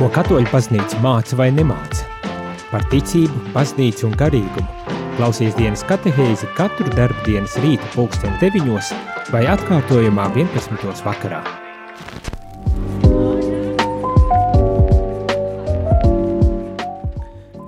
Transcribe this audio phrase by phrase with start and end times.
[0.00, 2.06] Ko katoļu baznīca māca vai nemāca?
[2.70, 4.94] Par ticību, baznīcu un garīgumu.
[5.18, 8.94] Klausies dienas katehēzi katru darbdienas rīta pulksten 9
[9.28, 11.04] vai atkārtojumā 11.
[11.04, 11.42] vakarā.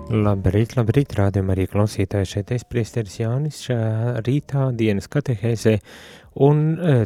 [0.08, 5.82] Labrīt, labrīt, rādījumā arī klausītāji šeit es priesteris Jānis šajā rītā dienas katehēzē
[6.48, 7.02] un uh,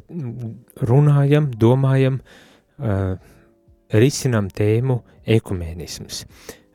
[0.87, 2.23] runājam, domājam,
[2.79, 3.35] uh,
[3.95, 5.01] risinam tēmu
[5.37, 6.25] ekumēnisms.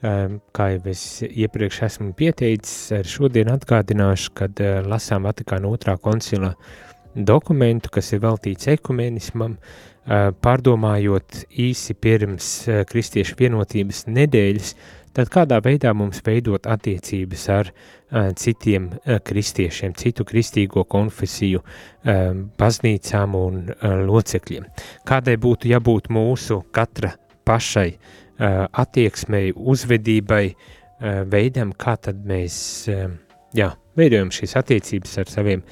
[0.01, 6.55] Uh, kā jau es iepriekš esmu pieteicis, šodien atgādināšu, kad uh, lasām Vatikāna otrā koncila
[7.13, 15.31] dokumentu, kas ir veltīts ekumēnismam, uh, pārdomājot īsi pirms uh, kristiešu vienotības nedēļas, uh, tad
[15.33, 17.71] kādā veidā mums veidot attiecības ar
[18.35, 18.89] citiem
[19.27, 21.61] kristiešiem, citu kristīgo konfesiju
[22.59, 23.61] baznīcām un
[24.09, 24.67] locekļiem.
[25.07, 27.13] Kādai būtu jābūt mūsu katra
[27.47, 27.89] pašai
[28.41, 30.45] attieksmei, uzvedībai,
[31.31, 32.55] veidam, kā tad mēs
[33.57, 35.63] jā, veidojam šīs attiecības ar saviem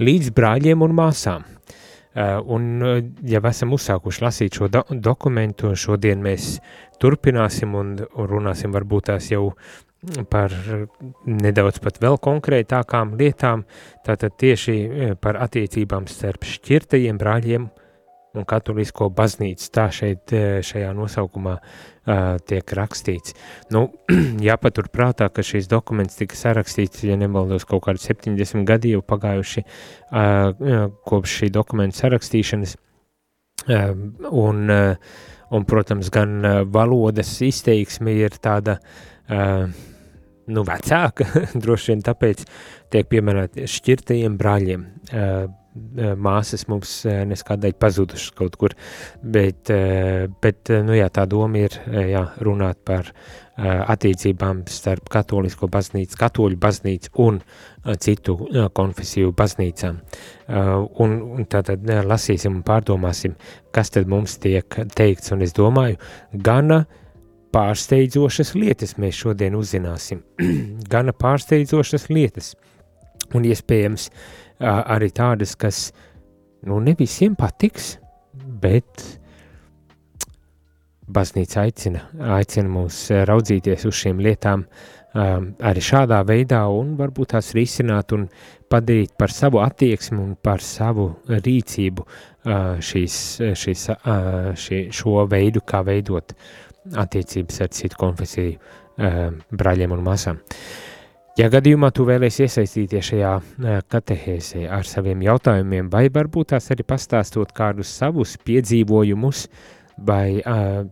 [0.00, 1.46] līdzbrāļiem un māsām.
[2.18, 2.64] Un,
[3.28, 6.56] ja esam uzsākuši lasīt šo do dokumentu, šodien mēs
[7.02, 9.52] turpināsim un, un runāsim varbūt tās jau
[10.30, 10.54] par
[11.26, 13.64] nedaudz pat vēl konkrētākām lietām,
[14.06, 17.66] tātad tieši e, par attiecībām starp šķirtajiem brāļiem
[18.38, 19.70] un katolisko baznīcu.
[19.74, 23.34] Tā šeit e, šajā nosaukumā uh, tiek rakstīts.
[23.74, 23.88] Nu,
[24.48, 29.64] jāpatur prātā, ka šīs dokuments tika sarakstīts, ja nemaldos, kaut kādi 70 gadi jau pagājuši
[29.64, 32.76] uh, kopš šī dokumenta sarakstīšanas,
[33.68, 35.10] un uh,
[35.48, 38.74] Un, protams, gan uh, valodas izteiksme ir tāda,
[39.32, 39.62] uh,
[40.52, 41.24] nu, vecāka,
[41.62, 42.42] droši vien tāpēc
[42.92, 44.84] tiek pieminēti šķirtajiem brāļiem.
[45.78, 48.74] Uh, māsas mums neskādēļ pazudušas kaut kur,
[49.22, 49.70] bet,
[50.42, 53.10] bet nu jā, tā doma ir jā, runāt par
[53.58, 57.40] attiecībām starp katolisko baznīcu, katoļu baznīcu un
[57.98, 58.36] citu
[58.76, 59.98] konfesiju baznīcām.
[61.02, 63.34] Un, un tātad lasīsim un pārdomāsim,
[63.74, 65.98] kas tad mums tiek teikts, un es domāju,
[66.32, 66.84] gana
[67.54, 70.22] pārsteidzošas lietas mēs šodien uzzināsim,
[70.92, 72.54] gana pārsteidzošas lietas,
[73.34, 74.10] un iespējams
[74.60, 75.88] arī tādas, kas,
[76.66, 77.96] nu, ne visiem patiks,
[78.62, 79.04] bet
[81.08, 82.04] baznīca aicina,
[82.36, 88.26] aicina mūs raudzīties uz šīm lietām uh, arī šādā veidā un varbūt tās risināt un
[88.70, 93.16] padarīt par savu attieksmi un par savu rīcību uh, šīs,
[93.56, 96.34] šīs, uh, šī, šo veidu, kā veidot
[96.98, 100.42] attiecības ar citu konfesiju uh, brāļiem un māsām.
[101.38, 106.86] Ja gadījumā tu vēlēsies iesaistīties šajā uh, katehēzē ar saviem jautājumiem, vai varbūt tās arī
[106.86, 109.46] pastāstot kādus savus piedzīvojumus
[110.08, 110.82] vai uh,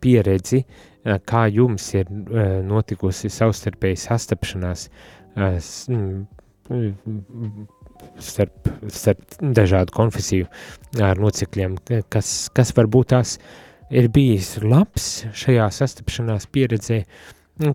[0.00, 5.56] pieredzi, uh, Eh, kā jums ir eh, notikusi savstarpēji sastapšanās eh,
[5.90, 7.64] mm,
[8.22, 10.46] starp, starp dažādu konfesiju
[11.18, 11.74] locekļiem,
[12.12, 13.34] kas, kas varbūt tās
[13.90, 15.08] ir bijis labs
[15.42, 17.02] šajā sastapšanās pieredzē,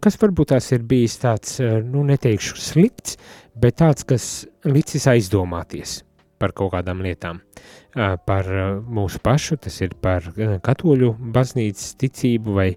[0.03, 3.18] kas varbūt tās ir bijis tāds, nu, neteikšu slikts,
[3.58, 6.02] bet tāds, kas licis aizdomāties
[6.38, 7.42] par kaut kādām lietām.
[8.28, 8.50] Par
[8.94, 10.28] mūsu pašu, tas ir par
[10.64, 12.68] katoļu baznīcas ticību vai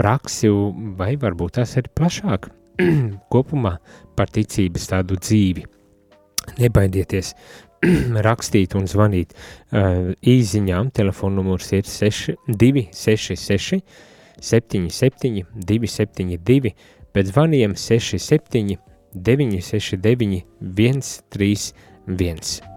[0.00, 0.48] praksi,
[0.96, 2.48] vai varbūt tas ir plašāk
[3.32, 3.74] kopumā
[4.16, 5.66] par ticības tādu dzīvi.
[6.60, 7.34] Nebaidieties
[8.28, 9.36] rakstīt un zvanīt
[9.72, 13.82] īziņām, telefona numurs ir 266
[14.40, 16.74] 77 272,
[17.14, 18.76] pēc zvaniem 67
[19.14, 22.70] 969 131.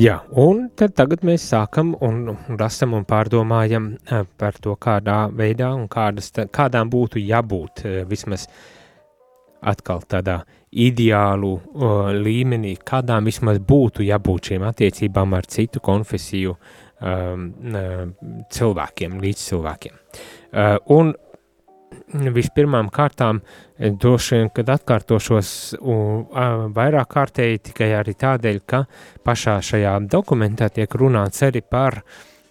[0.00, 5.88] Jā, un tagad mēs sākam un lasam un pārdomājam eh, par to, kādā veidā un
[5.90, 8.46] kādas, kādām būtu jābūt eh, vismaz
[9.60, 17.48] atkal tādā ideālu uh, līmenī, kādām vismaz būtu jābūt šīm attiecībām ar citu konfesiju um,
[17.74, 18.04] uh,
[18.54, 19.98] cilvēkiem, līdz cilvēkiem.
[20.50, 21.12] Uh, un
[22.34, 25.52] vispirmām kārtām e, droši vien, kad atkārtošos
[26.74, 28.84] vairāk kārtēji tikai arī tādēļ, ka
[29.26, 32.00] pašā šajā dokumentā tiek runāts arī par,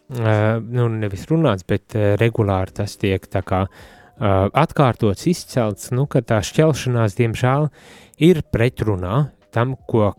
[0.10, 3.66] nu nevis runāts, bet e, regulāri tas tiek tā kā
[4.20, 7.70] atkārtots, izcelts, nu, ka tā šķelšanās, diemžēl,
[8.20, 10.14] ir pretrunā tam, ko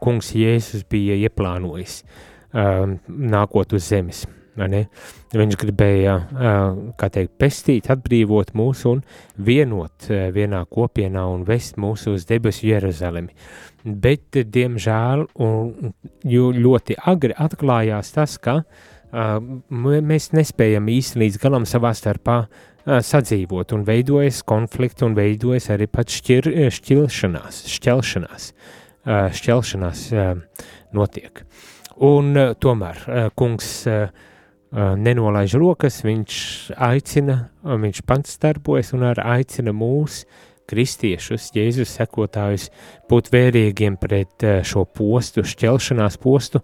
[0.00, 2.00] kungs Jēzus bija ieplānojis
[2.54, 4.24] nākot uz zemes.
[4.56, 6.14] Viņš gribēja,
[6.96, 9.02] kā teikt, pestīt, atbrīvot mūs un
[9.36, 13.36] vienot vienā kopienā un vest mūs uz debesu Jeruzalemi.
[13.84, 15.92] Bet, diemžēl, un
[16.24, 18.62] ļoti agri atklājās tas, ka
[19.12, 22.46] mēs nespējam īsti līdz galam savā starpā
[22.86, 28.52] sadzīvot, un veidojas konflikti, un veidojas arī pat šķir, šķilšanās, šķelšanās,
[29.40, 30.04] šķelšanās
[30.94, 31.42] notiek.
[32.06, 33.70] Un tomēr kungs
[34.76, 36.40] nenolaiž rokas, viņš
[36.86, 40.24] aicina, viņš pats starpojas un arī aicina mūs,
[40.66, 42.70] kristiešus, Jēzus sekotājus,
[43.10, 46.62] būt vērīgiem pret šo postu, šķelšanās postu,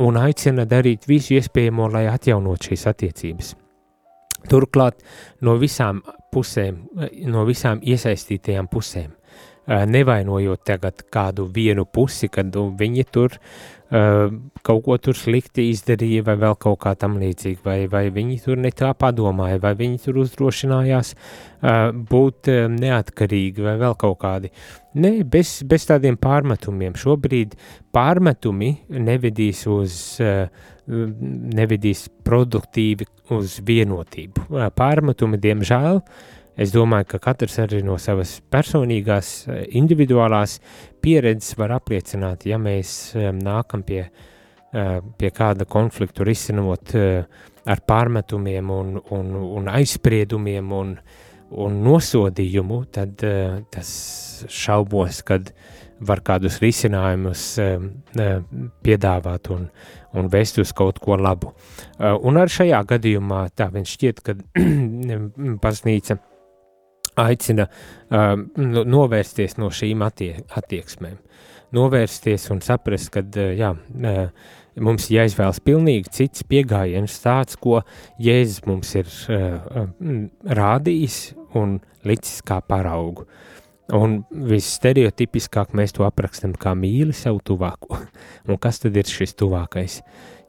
[0.00, 3.54] un aicina darīt visu iespējamo, lai atjaunot šīs attiecības.
[4.50, 5.00] Turklāt
[5.44, 6.02] no visām
[6.34, 6.82] pusēm,
[7.30, 9.12] no visām iesaistītajām pusēm,
[9.64, 13.38] nevainojot tagad kādu vienu pusi, kad viņi tur
[14.64, 18.58] kaut ko tur slikti izdarīja, vai vēl kaut kā tam līdzīga, vai, vai viņi tur
[18.58, 21.12] ne tā padomāja, vai viņi tur uzdrošinājās
[22.10, 24.50] būt neatkarīgi, vai vēl kaut kādi.
[24.98, 26.96] Nē, bez, bez tādiem pārmetumiem.
[26.98, 27.54] Šobrīd
[27.94, 30.00] pārmetumi nevedīs uz,
[30.86, 34.48] nevedīs produktīvi uz vienotību.
[34.76, 36.02] Pārmetumi, diemžēl,
[36.54, 40.60] Es domāju, ka katrs arī no savas personīgās, individuālās
[41.02, 44.04] pieredzes var apliecināt, ja mēs nākam pie,
[44.70, 50.94] pie kāda konfliktu risinot ar pārmetumiem un, un, un aizspriedumiem un,
[51.64, 53.26] un nosodījumu, tad
[53.74, 53.90] tas
[54.46, 55.50] šaubos, kad
[56.06, 57.48] var kādus risinājumus
[58.86, 59.66] piedāvāt un,
[60.14, 61.52] un vest uz kaut ko labu.
[61.98, 64.36] Un ar šajā gadījumā tā viņš šķiet, ka
[65.64, 66.18] baznīca
[67.20, 68.34] aicina uh,
[68.96, 71.16] novērsties no šīm attie attieksmēm.
[71.74, 74.52] Novērsties un saprast, ka uh, jā, uh,
[74.82, 77.82] mums jāizvēlas pilnīgi cits pieejams, tāds, ko
[78.22, 79.86] Jēzus mums ir uh,
[80.60, 81.18] rādījis
[81.58, 83.28] un licis kā paraugu.
[83.92, 87.98] Un visstereotipiskāk mēs to aprakstam kā mīli savu tuvāko.
[88.48, 90.00] Un kas tad ir šis tuvākais?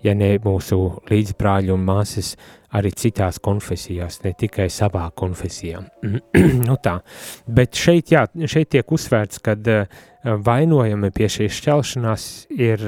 [0.06, 0.78] Ja ne mūsu
[1.10, 2.36] līdzbrāļi un māsas
[2.78, 5.82] arī citās konfesijās, ne tikai savā konfesijā.
[6.68, 7.00] nu tā,
[7.48, 10.04] bet šeit, jā, šeit tiek uzsvērts, ka uh,
[10.46, 12.86] vainojami pie šīs šķelšanās ir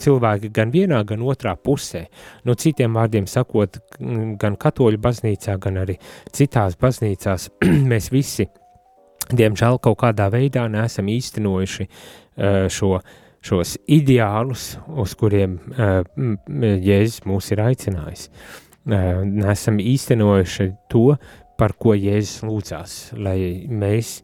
[0.00, 2.06] cilvēki gan vienā, gan otrā pusē.
[2.48, 3.78] Nu, citiem vārdiem sakot,
[4.40, 5.98] gan katoļu baznīcā, gan arī
[6.32, 7.50] citās baznīcās
[7.90, 8.48] mēs visi,
[9.32, 12.98] diemžēl, kaut kādā veidā neesam īstenojuši uh, šo
[13.46, 16.00] šos ideālus, uz kuriem uh,
[16.82, 18.24] Jēzus mūs ir aicinājis.
[18.26, 21.12] Uh, nesam īstenojuši to,
[21.58, 24.18] par ko Jēzus lūdzās, lai mēs,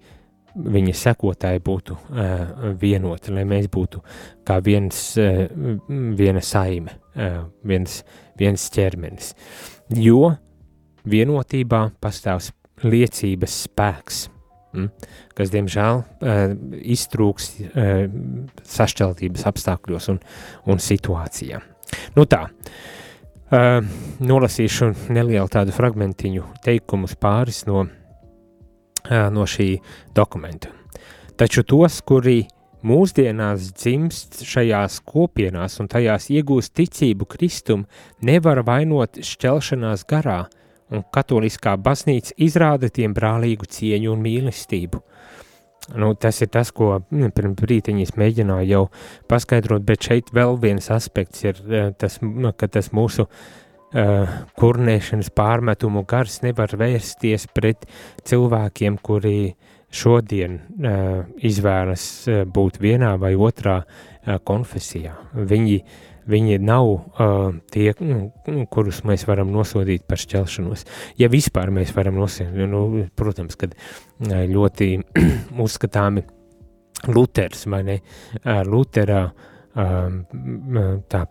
[0.52, 1.94] viņa sekotāji, būtu
[2.80, 4.02] vienoti, lai mēs būtu
[4.44, 4.98] kā viens,
[6.18, 6.98] viena saime,
[7.64, 7.94] viens,
[8.36, 9.32] viens ķermenis.
[9.96, 10.34] Jo
[11.08, 12.50] vienotībā pastāv
[12.84, 14.26] liecības spēks,
[15.36, 16.56] kas, diemžēl, uh,
[16.96, 18.06] iztrūks uh,
[18.76, 20.18] sašķeltības apstākļos un,
[20.72, 21.60] un situācijā.
[22.16, 22.82] Nu tā, uh,
[23.52, 23.84] Uh,
[24.24, 29.66] nolasīšu nelielu tādu fragmentiņu, teikumus pāris no, uh, no šī
[30.16, 30.70] dokumenta.
[31.36, 32.46] Taču tos, kuri
[32.80, 37.84] mūsdienās dzimst šajās kopienās un tajās iegūst ticību Kristum,
[38.24, 40.46] nevar vainot šķelšanās garā,
[40.92, 45.02] un katoliskā baznīca izrāda tiem brālīgu cieņu un mīlestību.
[45.98, 48.84] Nu, tas ir tas, ko nu, pirms brīdiņas mēģināju jau
[49.30, 55.32] paskaidrot, bet šeit vēl viens aspekts ir eh, tas, nu, ka tas mūsu uh, kurnēšanas
[55.36, 57.84] pārmetumu gars nevar vērsties pret
[58.28, 59.54] cilvēkiem, kuri
[59.92, 62.06] šodien uh, izvēlas
[62.48, 65.18] būt vienā vai otrā uh, konfesijā.
[65.34, 65.82] Viņi
[66.22, 68.28] Viņi nav uh, tie, nu,
[68.70, 70.84] kurus mēs varam nosodīt par šķelšanos.
[71.18, 73.74] Ja vispār mēs varam nosodīt, nu, protams, kad
[74.22, 74.88] ļoti
[75.66, 76.22] uzskatāmi
[77.10, 77.98] Luters vai ne,
[78.70, 79.42] Lutera uh,
[81.10, 81.24] tā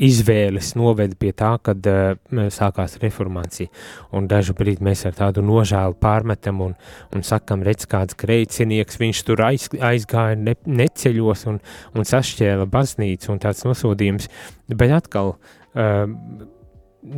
[0.00, 2.16] izvēles noveda pie tā, kad uh,
[2.52, 3.70] sākās reformācija.
[4.16, 6.74] Un dažu brīdi mēs ar tādu nožēlu pārmetam un,
[7.14, 11.60] un sakam, redz, kāds greicinieks, viņš tur aiz, aizgāja ne, neceļos un,
[11.94, 14.30] un sašķēla baznīcu un tāds nosodījums.
[14.72, 16.06] Bet atkal, uh,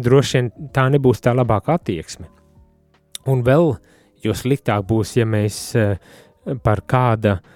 [0.08, 2.30] droši vien tā nebūs tā labākā attieksme.
[3.28, 3.74] Un vēl,
[4.24, 5.94] jo sliktāk būs, ja mēs uh,
[6.64, 7.54] par kāda uh,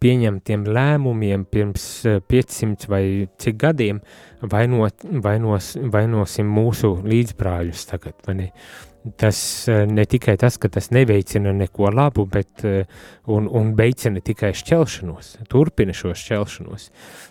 [0.00, 1.86] pieņemtiem lēmumiem pirms
[2.30, 3.02] 500 eh, vai
[3.40, 4.02] cik gadiem
[4.40, 8.30] vainot, vainos, vainosim mūsu līdzbrāļus tagad,
[9.16, 9.40] tas
[9.88, 15.96] ne tikai tas, ka tas neveicina neko labu, bet un, un veicina tikai šķelšanos, turpina
[15.96, 16.88] šo šķelšanos,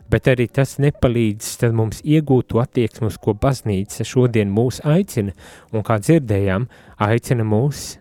[0.10, 5.36] bet arī tas nepalīdz mums iegūt to attieksmi, uz ko baznīca šodien mūs aicina,
[5.70, 6.70] un kā dzirdējām,
[7.06, 7.92] aicina mūs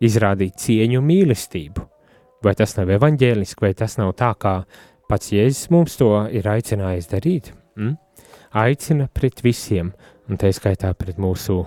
[0.00, 1.89] izrādīt cieņu un mīlestību.
[2.44, 4.54] Vai tas nav evaņģēliski, vai tas nav tā, kā
[5.10, 7.50] pats Jēzus mums to ir aicinājis darīt?
[7.76, 7.98] Mm?
[8.56, 9.92] Aicina pret visiem,
[10.28, 11.60] un tā skaitā pret mūsu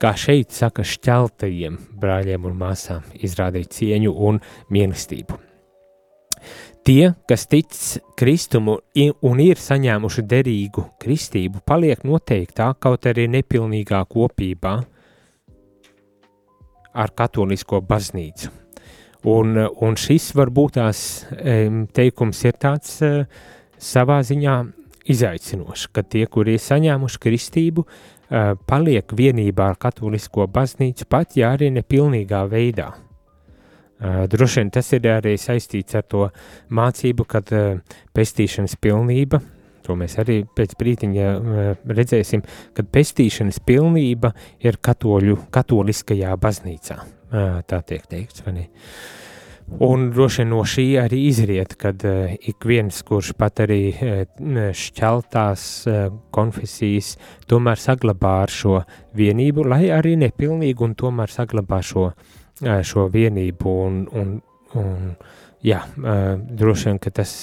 [0.00, 4.40] kā šeit saka, šķeltajiem brāļiem un māsām izrādīt cieņu un
[4.72, 5.38] mīlestību.
[6.84, 7.76] Tie, kas tic
[8.18, 8.74] Kristumu
[9.24, 14.74] un ir saņēmuši derīgu kristību, paliek noteiktā, kaut arī nepilnīgā kopībā
[16.94, 18.63] ar katolisko baznīcu.
[19.24, 20.98] Un, un šis varbūt tās
[21.96, 22.98] teikums ir tāds
[23.80, 24.56] savā ziņā
[25.08, 27.86] izaicinošs, ka tie, kuri ir saņēmuši kristību,
[28.34, 32.94] Eh, paliek vienībā ar katolisko baznīcu, pat ja arī nepilnīgā veidā.
[34.04, 36.24] Uh, droši vien tas ir arī saistīts ar to
[36.74, 37.52] mācību, kad
[38.12, 39.38] pestīšanas pilnība,
[39.84, 42.44] to mēs arī pēc brīdiņa uh, redzēsim,
[42.76, 44.32] kad pestīšanas pilnība
[44.64, 47.02] ir katoļu, katoliskajā baznīcā.
[47.66, 48.64] Tā tiek teikts, vai ne?
[49.82, 54.22] Un droši vien no šī arī izriet, kad uh, ik viens, kurš pat arī uh,
[54.76, 55.64] šķeltās
[56.34, 57.14] konfesijas,
[57.50, 58.82] tomēr saglabā šo
[59.18, 62.10] vienību, lai arī nepilnīgi, un tomēr saglabā šo,
[62.60, 63.78] šo vienību.
[63.88, 64.36] Un, un,
[64.78, 65.16] un,
[65.64, 67.34] jā, uh, droši vien, tas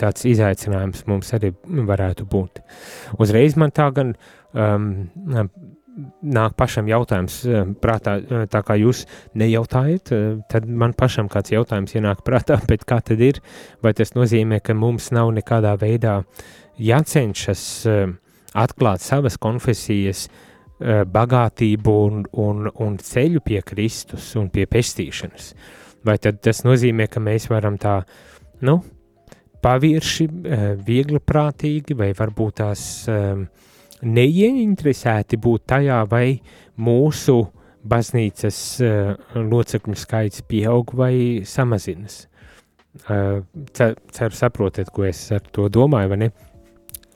[0.00, 2.62] tāds izaicinājums mums arī varētu būt.
[3.22, 4.14] Uzreiz man tā gan
[4.52, 4.88] um,
[6.22, 9.04] nāk pašam jautājums eh, prātā, eh, tā kā jūs
[9.38, 13.40] nejautājat, eh, tad man pašam kāds jautājums ienāk prātā, bet kā tad ir,
[13.82, 16.20] vai tas nozīmē, ka mums nav nekādā veidā
[16.80, 17.62] jācenšas
[18.56, 20.28] atklāt savas konfesijas
[20.80, 25.50] bagātību un, un, un ceļu pie Kristus un pie pestīšanas.
[26.06, 27.98] Vai tad tas nozīmē, ka mēs varam tā,
[28.64, 28.78] nu,
[29.60, 30.26] pavirši,
[30.86, 33.44] viegli prātīgi, vai varbūt tās um,
[34.00, 36.40] neieinteresēti būt tajā, vai
[36.80, 37.38] mūsu
[37.90, 41.14] baznīcas uh, locekļu skaits pieaug vai
[41.48, 42.26] samazinās.
[43.06, 43.42] Uh,
[43.76, 46.30] cer, ceru, saprotat, ko es ar to domāju, vai ne?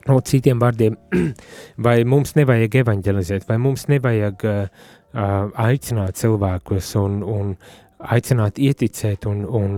[0.05, 0.97] No citiem vārdiem,
[1.85, 7.53] vai mums nevajag evanģelizēt, vai mums nevajag uh, aicināt cilvēkus un, un
[7.99, 9.75] aicināt ieticēt un, un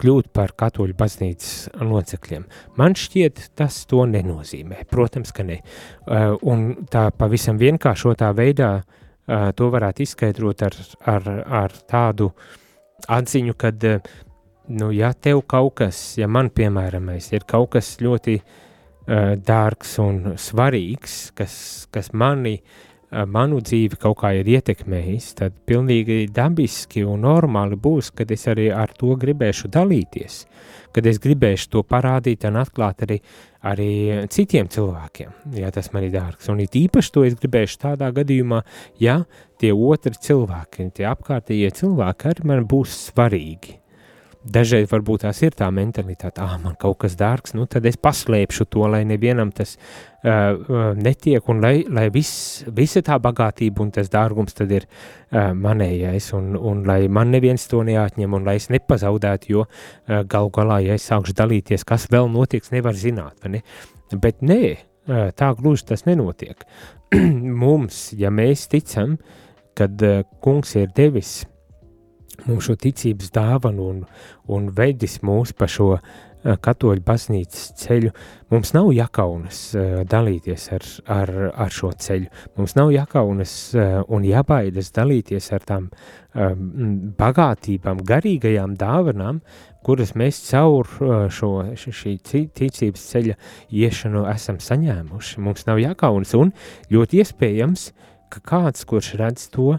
[0.00, 2.46] kļūt par katoļu baznīcas locekļiem.
[2.78, 4.84] Man šķiet, tas to nenozīmē.
[4.90, 5.60] Protams, ka ne.
[5.60, 10.80] Uh, un tā pavisam vienkāršotā veidā uh, to varētu izskaidrot ar,
[11.14, 11.30] ar,
[11.62, 12.32] ar tādu
[13.08, 14.12] atziņu, ka, uh,
[14.74, 18.40] nu, ja tev kaut kas, ja man, piemēram, ir kaut kas ļoti
[19.42, 21.54] dārgs un svarīgs, kas,
[21.90, 28.12] kas mani uh, manu dzīvi kaut kā ir ietekmējis, tad pilnīgi dabiski un normāli būs,
[28.14, 30.44] kad es arī ar to gribēšu dalīties,
[30.94, 33.18] kad es gribēšu to parādīt un atklāt arī,
[33.66, 33.90] arī
[34.30, 36.50] citiem cilvēkiem, ja tas man ir dārgs.
[36.52, 38.62] Un it īpaši to es gribēšu tādā gadījumā,
[39.02, 39.20] ja
[39.60, 43.79] tie otri cilvēki, tie apkārtējie cilvēki arī man būs svarīgi.
[44.40, 48.64] Dažreiz varbūt tās ir tā mentalitāte, ah, man kaut kas dārgs, nu tad es paslēpšu
[48.72, 54.08] to, lai nevienam tas uh, netiek, un lai, lai viss, visa tā bagātība un tas
[54.08, 58.70] dārgums tad ir uh, manējais, un, un lai man neviens to neatņem, un lai es
[58.72, 63.58] nepazaudētu, jo uh, galu galā, ja es sākšu dalīties, kas vēl notiks, nevar zināt, vai
[63.58, 63.62] ne?
[64.16, 66.64] Bet nē, uh, tā gluži tas nenotiek.
[67.62, 69.18] Mums, ja mēs ticam,
[69.76, 71.42] kad uh, kungs ir devis
[72.46, 74.02] mums šo ticības dāvanu un,
[74.48, 78.10] un vedis mūs pa šo uh, katoļu baznīcas ceļu,
[78.52, 81.32] mums nav jākaunas uh, dalīties ar, ar,
[81.66, 82.30] ar šo ceļu.
[82.56, 85.90] Mums nav jākaunas uh, un jābaidas dalīties ar tām
[86.30, 89.40] bagātībām, garīgajām dāvanām,
[89.82, 90.86] kuras mēs caur
[91.34, 93.34] šo, šī ticības ceļa
[93.82, 95.42] iešanu esam saņēmuši.
[95.42, 96.54] Mums nav jākaunas un
[96.94, 97.88] ļoti iespējams,
[98.30, 99.72] ka kāds, kurš redz to,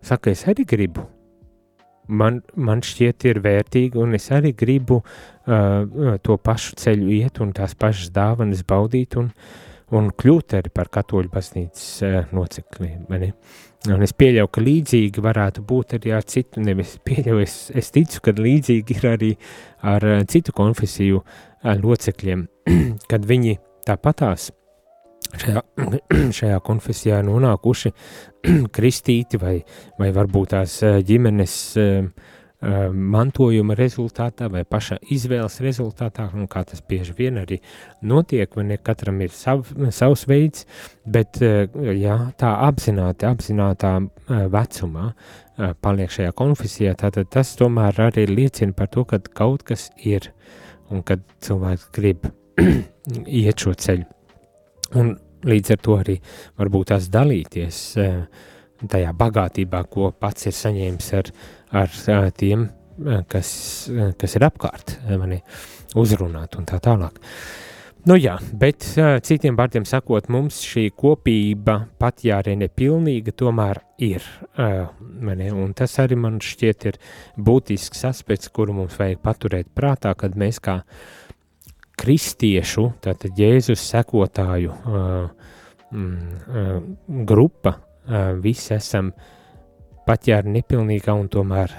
[0.00, 1.04] saka, es arī gribu
[2.08, 7.52] man, man šķiet, ir vērtīgi, un es arī gribu uh, to pašu ceļu iet un
[7.56, 9.30] tās pašas dāvanas baudīt un,
[9.92, 12.94] un kļūt arī par katoļu baznīcas uh, locekli.
[13.92, 18.22] Un es pieļauju, ka līdzīgi varētu būt arī ar citu, nevis pieļauju, es, es ticu,
[18.22, 19.34] ka līdzīgi ir arī
[19.94, 22.48] ar uh, citu konfesiju uh, locekļiem,
[23.10, 24.50] kad viņi tāpatās
[25.38, 25.62] šajā,
[26.38, 27.92] šajā konfesijā nonākuši
[28.76, 29.56] kristīti vai,
[29.98, 32.06] vai varbūt tās eh, ģimenes eh,
[32.62, 37.58] mantojuma rezultātā vai paša izvēles rezultātā, un kā tas bieži vien arī
[38.06, 40.62] notiek, vai ne katram ir sav, savs veids,
[41.02, 43.96] bet jā, tā apzināti, apzinātā
[44.54, 45.08] vecumā
[45.82, 50.30] paliek šajā konfesijā, tātad tas tomēr arī liecina par to, ka kaut kas ir,
[50.86, 52.30] un kad cilvēks grib
[53.42, 54.06] iet šo ceļu.
[55.02, 55.14] Un
[55.48, 56.18] līdz ar to arī
[56.60, 57.80] varbūt tās dalīties
[58.92, 61.32] tajā bagātībā, ko pats ir saņēmis ar,
[61.82, 61.98] ar
[62.38, 62.66] tiem,
[63.30, 63.50] kas,
[64.18, 65.42] kas ir apkārt, mani
[65.98, 67.20] uzrunāt un tā tālāk.
[68.02, 68.82] Nu jā, bet
[69.22, 74.26] citiem vārdiem sakot, mums šī kopība, pat ja arī nepilnīga, tomēr ir.
[74.98, 76.98] Mani, un tas arī man šķiet ir
[77.38, 80.80] būtisks aspekts, kuru mums vajag paturēt prātā, kad mēs kā
[81.98, 84.72] kristiešu, tātad Jēzus sekotāju
[87.28, 87.74] grupa,
[88.42, 89.12] visi esam
[90.06, 91.76] pat ja ir nepilnīga un tomēr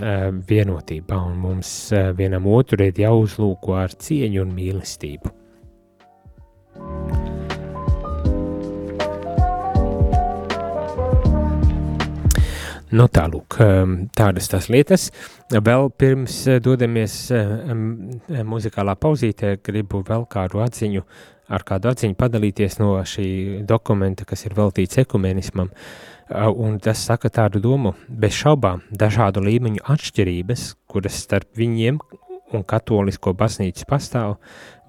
[0.47, 1.73] vienotībā, un mums
[2.15, 5.33] vienam otru ir jāuzlūko ar cieņu un mīlestību.
[12.93, 15.07] Nu, tālūk, ehm, tādas tās lietas.
[15.49, 17.85] Vēl pirms eh, dodamies ehm,
[18.45, 21.01] muzikālā pauzītē, gribu vēl kādu atziņu,
[21.49, 25.71] ar kādu atziņu padalīties no šī dokumenta, kas ir veltīts ekumenismam.
[25.73, 31.97] Eh, un tas saka tādu domu, bez šaubām dažādu līmeņu atšķirības, kuras starp viņiem
[32.53, 34.35] un katolisko baznīcu pastāv,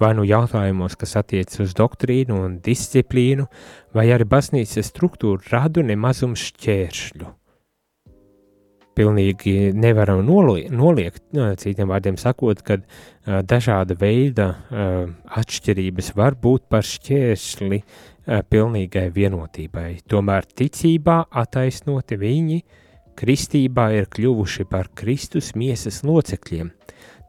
[0.02, 3.48] vai nu jautājumos, kas attiecas uz doktrīnu un disciplīnu,
[3.96, 7.32] vai arī baznīcas struktūru radu nemazums šķēršļu
[8.94, 11.22] pilnīgi nevaram noliegt,
[11.60, 12.78] citiem vārdiem sakot, ka
[13.24, 14.48] dažāda veida
[15.40, 17.80] atšķirības var būt par šķērsli
[18.50, 19.88] pilnīgai vienotībai.
[20.08, 22.60] Tomēr ticībā attaisnoti viņi
[23.18, 26.70] kristībā ir kļuvuši par Kristus miesas locekļiem.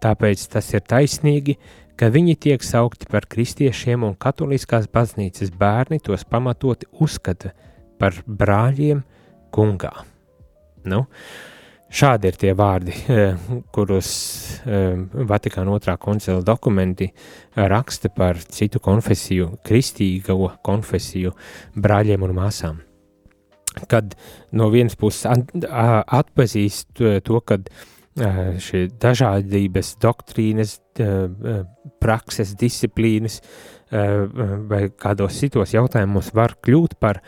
[0.03, 1.57] Tāpēc tas ir taisnīgi,
[1.98, 7.53] ka viņi tiek saukti par kristiešiem un katoliskās baznīcas bērni tos pamatoti uzskata
[8.00, 9.01] par brāļiem
[9.55, 9.93] kungā.
[10.86, 11.55] Nu, uh,
[11.94, 13.36] Šādi ir tie vārdi, eh,
[13.74, 14.10] kurus
[14.65, 14.96] eh,
[15.30, 21.36] Vatikāna otrā koncila dokumenti eh, raksta par citu konfesiju, kristīgo konfesiju
[21.77, 22.82] brāļiem un māsām.
[23.92, 24.15] Kad
[24.56, 27.58] no vienas puses atpazīst to, ka
[28.63, 30.77] šī dažādības doktrīnas,
[32.00, 33.42] prakses, disciplīnas
[33.92, 37.19] vai kādos citos jautājumos var kļūt par,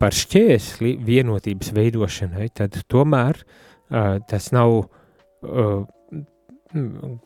[0.00, 3.60] par šķēsli vienotības veidošanai, tad tomēr uh,
[4.28, 4.78] tas nav,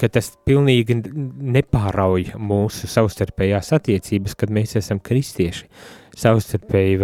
[0.01, 5.69] ka tas pilnīgi nepārauj mūsu savstarpējās attiecības, kad mēs esam kristieši.
[6.17, 6.97] Savstarpēji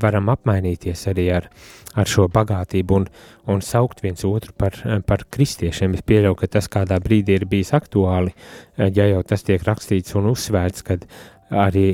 [0.00, 1.50] varam apmainīties arī ar,
[1.98, 3.06] ar šo bagātību un,
[3.50, 5.98] un saukt viens otru par, par kristiešiem.
[5.98, 8.32] Es pieļauju, ka tas kādā brīdī ir bijis aktuāli,
[8.78, 11.08] ja jau tas tiek rakstīts un uzsvērts, kad
[11.50, 11.88] arī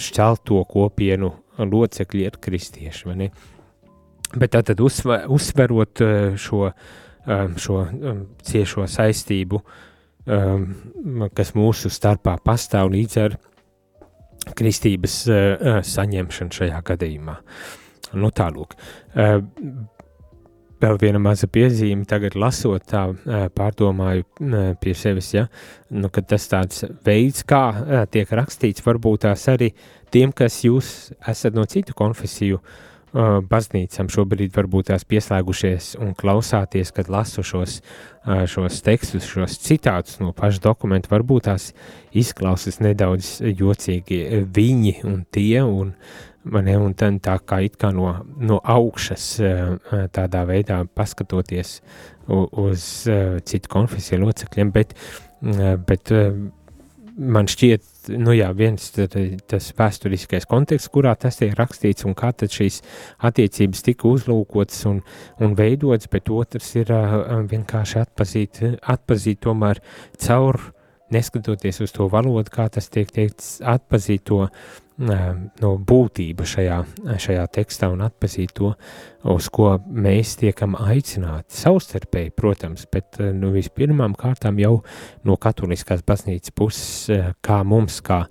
[0.00, 3.32] šķelto kopienu locekļi ir kristieši, vai ne?
[4.30, 9.62] Bet tātad uzsver, uzsverot eh, šo, eh, šo um, ciešo saistību,
[11.34, 13.32] kas mūsu starpā pastāv līdz ar
[14.54, 15.14] kristības
[15.88, 17.34] saņemšanu šajā gadījumā.
[18.20, 18.76] Nu, tālūk.
[19.16, 19.40] Uh,
[20.84, 23.06] vēl viena maza piezīme, tagad lasot tā,
[23.56, 25.46] pārdomāju pie sevis, ja,
[25.90, 27.64] nu, tas tāds veids, kā
[28.12, 29.72] tiek rakstīts, varbūt tās arī
[30.12, 32.78] tiem, kas jūs esat no citu konfesiju uh,
[33.12, 37.80] baznīcām šobrīd varbūt tās pieslēgušies un klausāties, kad lasu šos,
[38.52, 41.70] šos tekstus, šos citātus no paša dokumenta, varbūt tās
[42.14, 45.92] izklausas nedaudz jocīgi viņi un tie, un,
[46.44, 49.26] ne, un tā, tā kā it kā no, no augšas
[50.14, 51.80] tādā veidā paskatoties
[52.30, 52.86] uz
[53.50, 54.94] citu konfesiju locekļiem, bet,
[55.88, 56.14] bet
[57.20, 57.82] man šķiet,
[58.18, 62.80] nu jā, viens tas vēsturiskais konteksts, kurā tas tiek rakstīts un kā tad šīs
[63.28, 65.00] attiecības tika uzlūkotas un,
[65.40, 66.92] un veidotas, bet otrs ir
[67.50, 69.82] vienkārši atpazīt, atpazīt tomēr
[70.20, 70.60] caur,
[71.10, 74.44] neskatoties uz to valodu, kā tas tiek teikts, atpazīt to
[75.00, 76.78] no būtība šajā,
[77.20, 78.74] šajā tekstā un atpazīt to,
[79.32, 84.80] uz ko mēs tiekam aicināti savstarpēji, protams, bet nu, vispirmām kārtām jau
[85.24, 88.26] no katoliskās baznīcas puses, kā mums, kā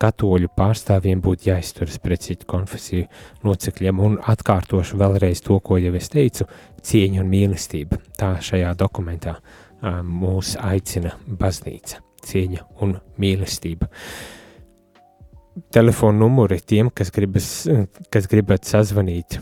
[0.00, 3.08] katoļu pārstāvjiem būtu jāizturas pret citu konfesiju
[3.44, 6.48] locekļiem un atkārtošu vēlreiz to, ko jau es teicu,
[6.84, 8.00] cieņa un mīlestība.
[8.16, 9.36] Tā šajā dokumentā
[10.04, 13.88] mūs aicina baznīca, cieņa un mīlestība.
[13.88, 14.39] Uh,
[15.74, 17.50] telefona numuri tiem, kas, gribas,
[18.12, 19.38] kas gribat sazvanīt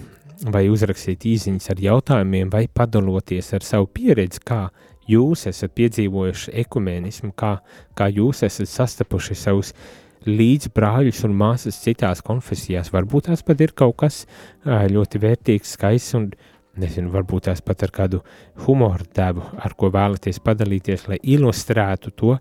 [0.52, 4.68] vai uzrakstīt īsiņas ar jautājumiem vai padaloties ar savu pieredzi, kā
[5.08, 7.56] jūs esat piedzīvojuši ekumēnismu, kā,
[7.98, 9.72] kā jūs esat sastapuši savus
[10.28, 12.92] līdzbrāļus un māsas citās konfesijās.
[12.94, 14.24] Varbūt tās pat ir kaut kas
[14.66, 16.30] ļoti vērtīgs, skaists un,
[16.78, 18.22] nezinu, varbūt tās pat ar kādu
[18.66, 22.36] humoru devu, ar ko vēlaties padalīties, lai ilustrētu to,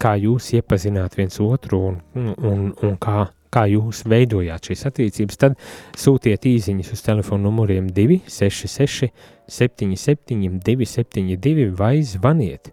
[0.00, 5.52] kā jūs iepazināt viens otru un, un, un kā, kā jūs veidojāt šīs attiecības, tad
[5.98, 9.10] sūtiet īsiņas uz telefonu numuriem 266,
[9.50, 12.70] 77, 272 vai zvaniet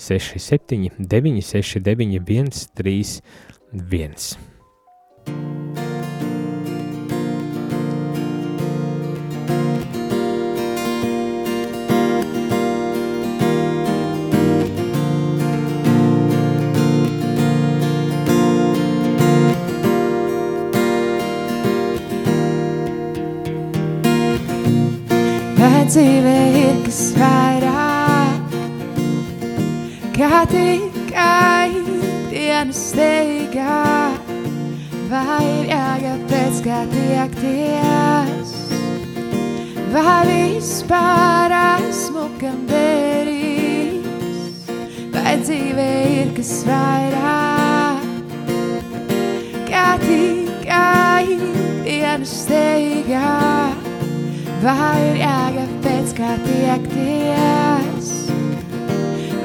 [0.00, 4.50] 67, 969, 131.
[25.90, 28.52] Dzīvē ir kas vairāk,
[30.14, 31.72] kā tikai
[32.30, 33.78] dienas steigā,
[35.10, 38.52] vai ir jāgad pēc kā tiekties,
[39.90, 44.62] vai vispār esmu kam derīgs,
[45.16, 45.88] vai dzīvē
[46.20, 48.06] ir kas vairāk,
[49.72, 51.26] kā tikai
[51.82, 53.34] dienas steigā,
[54.62, 58.06] vai ir jāgad pēc kā tiekties.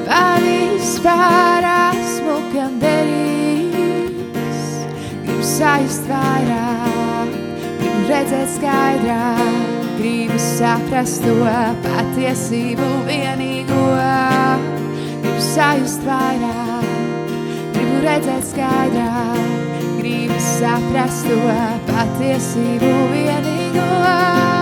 [0.06, 4.62] Vai vispār esmu kam derīgs,
[5.26, 7.36] gribu sajust vairāk,
[7.82, 11.36] gribu redzēt skaidrāk, gribu saprast to
[11.84, 13.84] patiesību vienīgo.
[15.20, 16.90] Gribu sajust vairāk,
[17.76, 19.56] gribu redzēt skaidrāk,
[20.00, 21.58] gribu saprast to
[21.92, 24.55] patiesību vienīgo.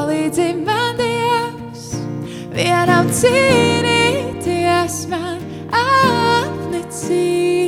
[0.00, 1.90] Palīdzi man Dievs,
[2.56, 5.44] vienam cīnīties man
[5.76, 7.59] apnicīs.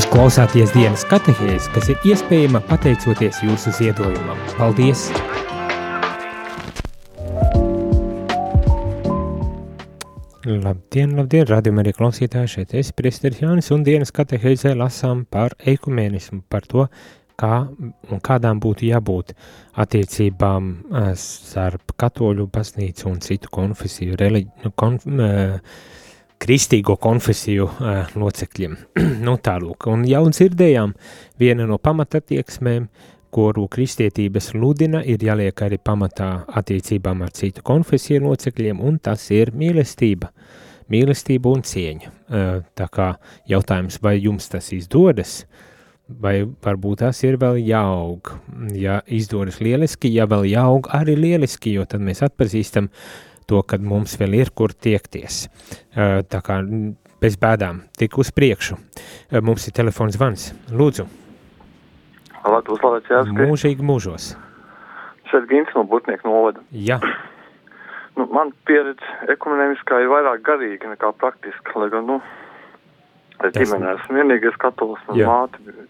[0.00, 4.38] Jūs klausāties dienas katehēs, kas ir iespējama pateicoties jūsu ziedojumam.
[4.56, 5.02] Paldies!
[10.48, 16.46] Labdien, labdien, radījumā arī klausītāji šeit es, priesteris Jānis, un dienas katehēzē lasām par ekumēnismu,
[16.48, 16.88] par to,
[17.36, 19.36] kā un kādām būtu jābūt
[19.84, 25.60] attiecībām eh, starp katoļu baznīcu un citu konfesiju, reliģiju, konf, eh,
[26.40, 28.76] kristīgo konfesiju uh, locekļiem.
[29.26, 30.94] nu, tālūk, un jau dzirdējām,
[31.40, 32.88] viena no pamatatieksmēm,
[33.30, 39.52] kuru kristietības ludina, ir jāliek arī pamatā attiecībām ar citu konfesiju locekļiem, un tas ir
[39.54, 40.32] mīlestība.
[40.90, 42.10] Mīlestība un cieņa.
[42.10, 43.12] Uh, tā kā
[43.50, 45.44] jautājums, vai jums tas izdodas,
[46.10, 48.32] vai varbūt tas ir vēl jāaug.
[48.74, 52.90] Ja izdodas lieliski, ja vēl jāaug arī lieliski, jo tad mēs atpazīstam
[53.50, 55.42] to, kad mums vēl ir kur tiekties.
[55.94, 56.60] Tā kā
[57.20, 58.78] bez bēdām, tik uz priekšu.
[59.44, 60.50] Mums ir telefons zvans.
[60.72, 61.08] Lūdzu,
[62.40, 63.48] Latvijas slavēts jāsaka.
[63.50, 64.30] mūžīgi mūžos.
[65.28, 66.62] Šeit Gins no Butnieku novada.
[66.72, 66.96] Jā,
[68.18, 72.18] Nu, man pieredze ekumenēmiskā ir vairāk garīga nekā praktiska, lai gan, nu,
[73.46, 75.28] es ģimenē esmu vienīgais katolis, Jā.
[75.30, 75.86] māte bija,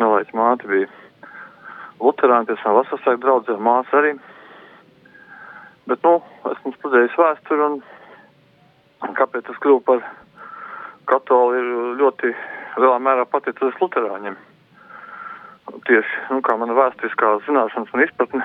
[0.00, 0.88] nelaiķa māte bija
[2.00, 4.16] luterāna, pēc tam vasarsaik draudzē, māsa arī.
[5.88, 6.18] Bet, nu,
[6.52, 7.78] esmu studējis vēsturi, un,
[9.06, 10.04] un kāpēc es kļuvu par
[11.08, 11.68] katoli ir
[12.02, 12.32] ļoti
[12.78, 14.36] lielā mērā pateicoties luterāņiem.
[15.88, 18.44] Tieši, nu, kā mana vēsturiskā zināšanas un izpratne.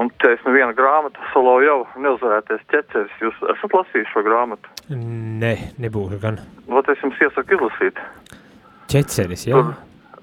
[0.00, 3.14] Un te es nu viena grāmata, Solo jau neuzvarēties ķeceris.
[3.22, 4.70] Jūs esat lasījuši šo grāmatu?
[4.90, 6.40] nē, nebūtu gan.
[6.68, 8.00] Ot, es jums iesaku izlasīt.
[8.90, 9.62] Ķeceris, jā,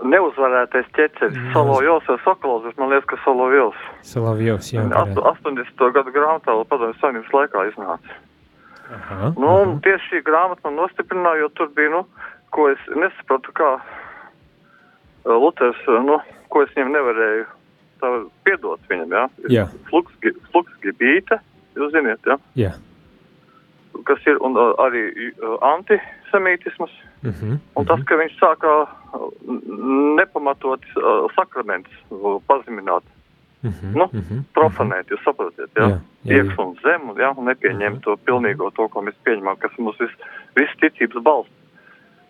[0.04, 3.78] Neuzvarētais ķeceris, Neuz- Solo Jovs vai Sokolovs, man liekas, ka Solo Jovs.
[4.02, 4.82] Salavjovs, jā.
[4.88, 5.22] Ast- varētu.
[5.46, 5.92] 80.
[5.94, 8.20] gadu grāmatā vēl padomju saimnības laikā iznāca.
[8.92, 9.80] Aha, Nu, aha.
[9.86, 12.06] tieši šī grāmata man nostiprināja, jo tur bija, nu,
[12.52, 16.18] ko es nesapratu, kā uh, Luters, uh, nu,
[16.50, 17.46] ko es viņam nevarēju
[18.44, 19.24] piedot viņam, jā.
[19.50, 19.66] Jā.
[19.90, 20.12] Fluks,
[20.52, 21.38] fluks gibīte,
[21.78, 22.38] jūs ziniet, jā.
[22.58, 22.72] Jā,
[24.08, 29.26] kas ir un, uh, arī uh, antisemītisms, mhm, un tas, ka viņš sāka uh,
[30.18, 31.98] nepamatot uh, sakramentus
[32.50, 33.04] pazemināt,
[33.64, 35.90] mhm, nu, mhm, profanēt, jūs saprotiet, jā?
[35.92, 38.04] Jā, jā, Iekš un zem, un, jā, un nepieņemt Mhm.
[38.06, 40.16] to pilnīgo, to, ko mēs pieņemam, kas mums vis,
[40.56, 41.58] viss ticības balsts.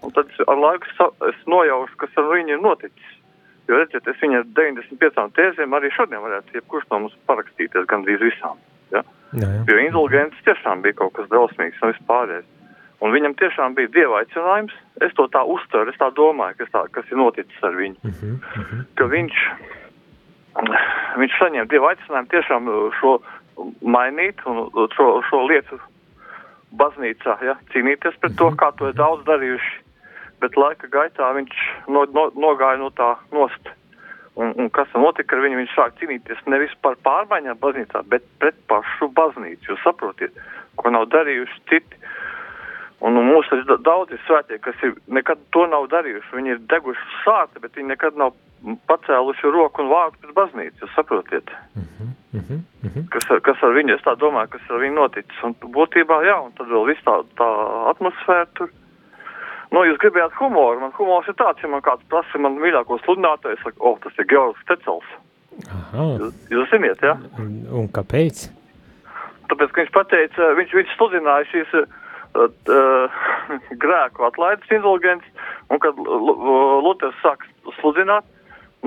[0.01, 0.87] Un tad ar laiku
[1.29, 3.17] es nojaušu, kas ar viņu ir noticis.
[3.69, 8.19] Jo, redziet, es viņu ar 95 tēzēm arī šodien varētu, jebkurš no mums parakstīties gandrīz
[8.19, 8.57] visām.
[8.91, 9.03] Ja?
[9.31, 9.61] Jā, jā.
[9.69, 12.47] Jo indulgents tiešām bija kaut kas drausmīgs un vispārējais.
[13.01, 14.73] Un viņam tiešām bija dieva aicinājums.
[15.01, 17.97] Es to tā uztveru, es tā domāju, kas, tā, kas ir noticis ar viņu.
[18.05, 19.37] Mhm, mhm, Ka viņš,
[21.21, 23.15] viņš saņēma dieva aicinājumu tiešām šo
[23.81, 25.79] mainīt un šo, šo lietu
[26.77, 29.73] baznīcā, ja, cīnīties pret to, kā to ir daudz darījuši.
[30.41, 31.57] Bet laika gaitā viņš
[31.93, 33.73] no, no, nogāja no tā nost.
[34.39, 35.57] Un, un kas notika ar viņu?
[35.59, 39.73] Viņš sāk cīnīties nevis par pārmaiņām baznīcā, bet pret pašu baznīcu.
[39.73, 40.37] Jūs saprotiet,
[40.79, 41.99] ko nav darījuši citi.
[43.01, 46.35] Un nu, mūsu ir da- daudzi svētie, kas ir nekad to nav darījuši.
[46.37, 48.33] Viņi ir deguši uz sāta, bet viņi nekad nav
[48.87, 50.83] pacēluši roku un vārdu pret baznīcu.
[50.83, 53.07] Jūs saprotiet, mhm, mhm, mhm.
[53.09, 55.43] kas ar, kas ar viņu, es tā domāju, kas ar viņu noticis.
[55.43, 57.49] Un būtībā, jā, un tad vēl viss tā, tā
[57.91, 58.69] atmosfēra tur.
[59.71, 60.81] Nu, jūs gribējāt humoru.
[60.83, 64.17] Man humors ir tāds, ja man kāds prasa man mīļāko sludinātāju, es saku, oh, tas
[64.19, 65.07] ir Georgs Tecels.
[65.67, 67.13] Aha, Jūs, jūs ziniet, jā?
[67.39, 68.45] un, un kāpēc?
[69.51, 71.87] Tāpēc, ka viņš pateica, viņš, viņš sludināja šīs uh,
[72.39, 73.23] uh,
[73.83, 75.31] grēku atlaides indulgences,
[75.71, 77.43] un kad Lu- Lu- Luters sāk
[77.79, 78.27] sludināt,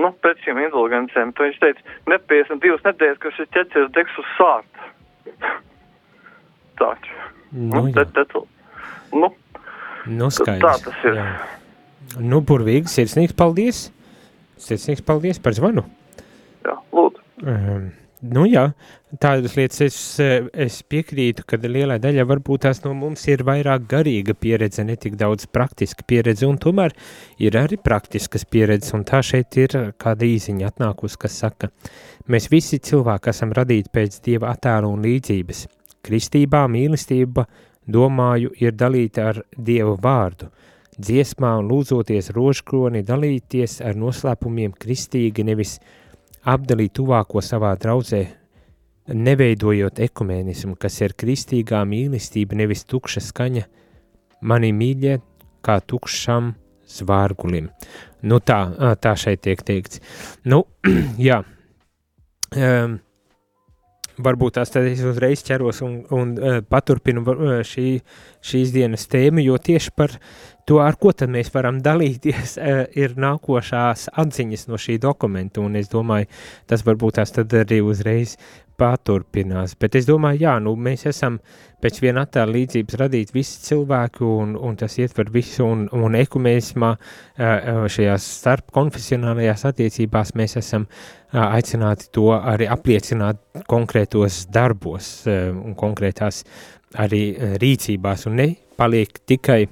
[0.01, 4.33] nu, pēc šīm indulgencēm, tad viņš teica, nepiesam divas nedēļas, ka šis ķeceris degs uz
[4.37, 4.89] sārta.
[6.81, 7.17] taču.
[7.55, 8.03] Nu, Nu, jā.
[8.03, 8.47] te, te, tu-
[10.07, 10.81] nu, Nu, tā skaidrs.
[10.85, 11.19] tas ir.
[11.19, 11.27] Jā.
[12.21, 13.89] Nu, burvīgi, sirsnīgs paldies.
[14.61, 15.83] Sirsnīgs paldies par zvanu.
[16.65, 17.21] jā, lūdzu.
[17.45, 17.89] Um,
[18.21, 18.69] nu jā,
[19.19, 19.97] tādas lietas es,
[20.53, 25.17] es piekrītu, ka lielai daļai varbūt tās no mums ir vairāk garīga pieredze, ne tik
[25.19, 26.95] daudz praktiska pieredze, un tomēr
[27.37, 31.69] ir arī praktiskas pieredzes, un tā šeit ir kāda īziņa atnākusi, kas saka,
[32.31, 35.67] mēs visi cilvēki esam radīti pēc Dieva attēla un līdzības.
[36.05, 37.45] Kristībā mīlestība,
[37.87, 40.49] domāju, ir dalīta ar Dieva vārdu.
[40.95, 45.77] Dziesmā un lūdzoties rožkroni dalīties ar noslēpumiem kristīgi nevis
[46.47, 48.21] apdalīt tuvāko savā draudzē,
[49.11, 53.65] neveidojot ekumēnismu, kas ir kristīgā mīlestība, nevis tukša skaņa,
[54.41, 55.17] mani mīļie
[55.65, 56.53] kā tukšam
[56.89, 57.69] zvārgulim.
[58.25, 58.61] Nu tā,
[59.01, 60.01] tā šeit tiek teikts.
[60.47, 60.63] Nu,
[61.27, 61.41] jā,
[62.55, 62.99] um,
[64.17, 67.87] varbūt tās tad es uzreiz ķeros un, un uh, paturpinu uh, šī,
[68.45, 70.15] šīs dienas tēmu, jo tieši par
[70.65, 75.79] to, ar ko tad mēs varam dalīties, uh, ir nākošās atziņas no šī dokumenta, un
[75.79, 76.29] es domāju,
[76.69, 78.37] tas varbūt tās tad arī uzreiz
[78.79, 81.39] paturpinās, bet es domāju, jā, nu mēs esam
[81.83, 86.91] pēc viena attēla līdzības radīti visi cilvēki, un, un tas ietver visu, un, un ekumēnismā
[86.95, 95.51] uh, šajās starp konfesionālajās attiecībās mēs esam uh, aicināti to arī apliecināt konkrētos darbos uh,
[95.55, 96.43] un konkrētās
[97.05, 99.65] arī uh, rīcībās, un ne paliek tikai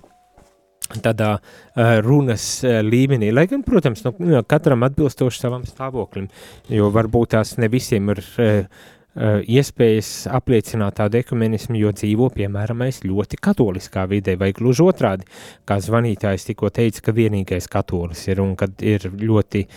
[1.04, 6.28] tādā uh, runas uh, līmenī, lai gan, protams, no, no katram atbilstoši savam stāvoklim,
[6.72, 13.04] jo varbūt tās ne visiem ir uh, iespējas apliecināt tādu ekumenismu, jo dzīvo, piemēram, es
[13.06, 15.28] ļoti katoliskā vidē, vai gluži otrādi,
[15.70, 19.68] kā zvanītājs tikko teica, ka vienīgais katolis ir un kad ir ļoti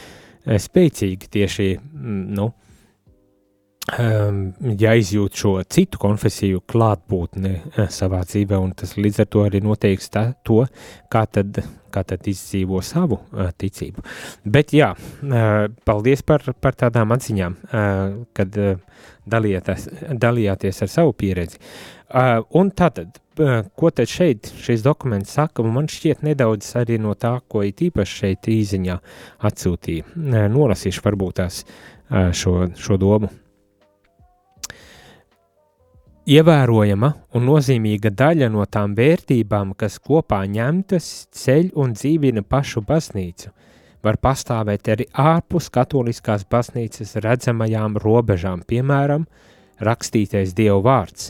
[0.46, 2.50] spēcīgi tieši, mm, nu,
[3.94, 4.40] um,
[4.78, 9.62] ja izjūt šo citu konfesiju klātbūtni uh, savā dzīvē, un tas līdz ar to arī
[9.64, 10.64] noteiks tā, to,
[11.12, 11.60] kā tad,
[11.94, 14.04] kā tad izdzīvo savu uh, ticību.
[14.56, 17.56] Bet jā, uh, paldies par, par tādām atziņām,
[18.36, 18.56] kad
[19.26, 21.60] dalījāties, ar savu pieredzi.
[22.56, 23.18] Un tātad,
[23.76, 28.20] ko tad šeit šis dokuments saka, man šķiet nedaudz arī no tā, ko it īpaši
[28.22, 29.00] šeit īziņā
[29.48, 30.14] atsūtīja.
[30.54, 31.64] Nolasīšu varbūt tās
[32.38, 33.32] šo, šo domu.
[36.26, 43.52] Ievērojama un nozīmīga daļa no tām vērtībām, kas kopā ņemtas, ceļ un dzīvina pašu baznīcu,
[44.02, 49.28] var pastāvēt arī ārpus katoliskās baznīcas redzamajām robežām, piemēram,
[49.78, 51.28] rakstītais Dieva vārds,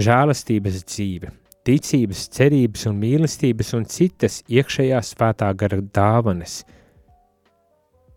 [0.00, 1.34] žēlastības dzīve,
[1.68, 6.62] ticības, cerības un mīlestības un citas iekšējā svētā gara dāvanas.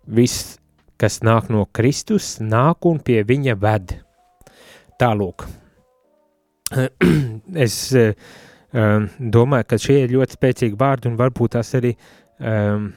[0.08, 0.56] Viss,
[0.96, 3.98] kas nāk no Kristus, nāk un pie viņa ved.
[5.04, 5.44] Tālūk,
[7.66, 8.12] es uh,
[9.20, 11.94] domāju, ka šie ir ļoti spēcīgi vārdi un varbūt tās arī
[12.40, 12.92] um,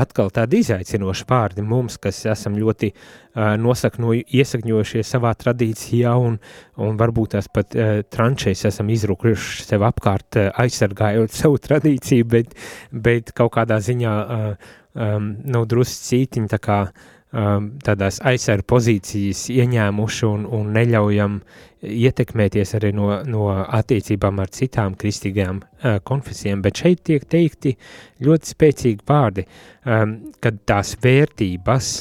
[0.00, 6.38] atkal tādi izaicinoši vārdi mums, kas esam ļoti uh, nosakno, iesakņojušies savā tradīcijā un,
[6.82, 12.56] un varbūt tās pat uh, tranšēs esam izrūkuši sev apkārt, uh, aizsargājot savu tradīciju, bet,
[12.90, 19.48] bet kaut kādā ziņā uh, um, nu, drusci cītiņi tā kā um, tādās aizsargu pozīcijas
[19.50, 21.40] ieņēmuši un, un neļaujam
[21.84, 27.74] ietekmēties arī no, no attiecībām ar citām kristīgajām uh, konfesijām, bet šeit tiek teikti
[28.24, 29.44] ļoti spēcīgi vārdi,
[29.84, 31.92] um, kad tās vērtības,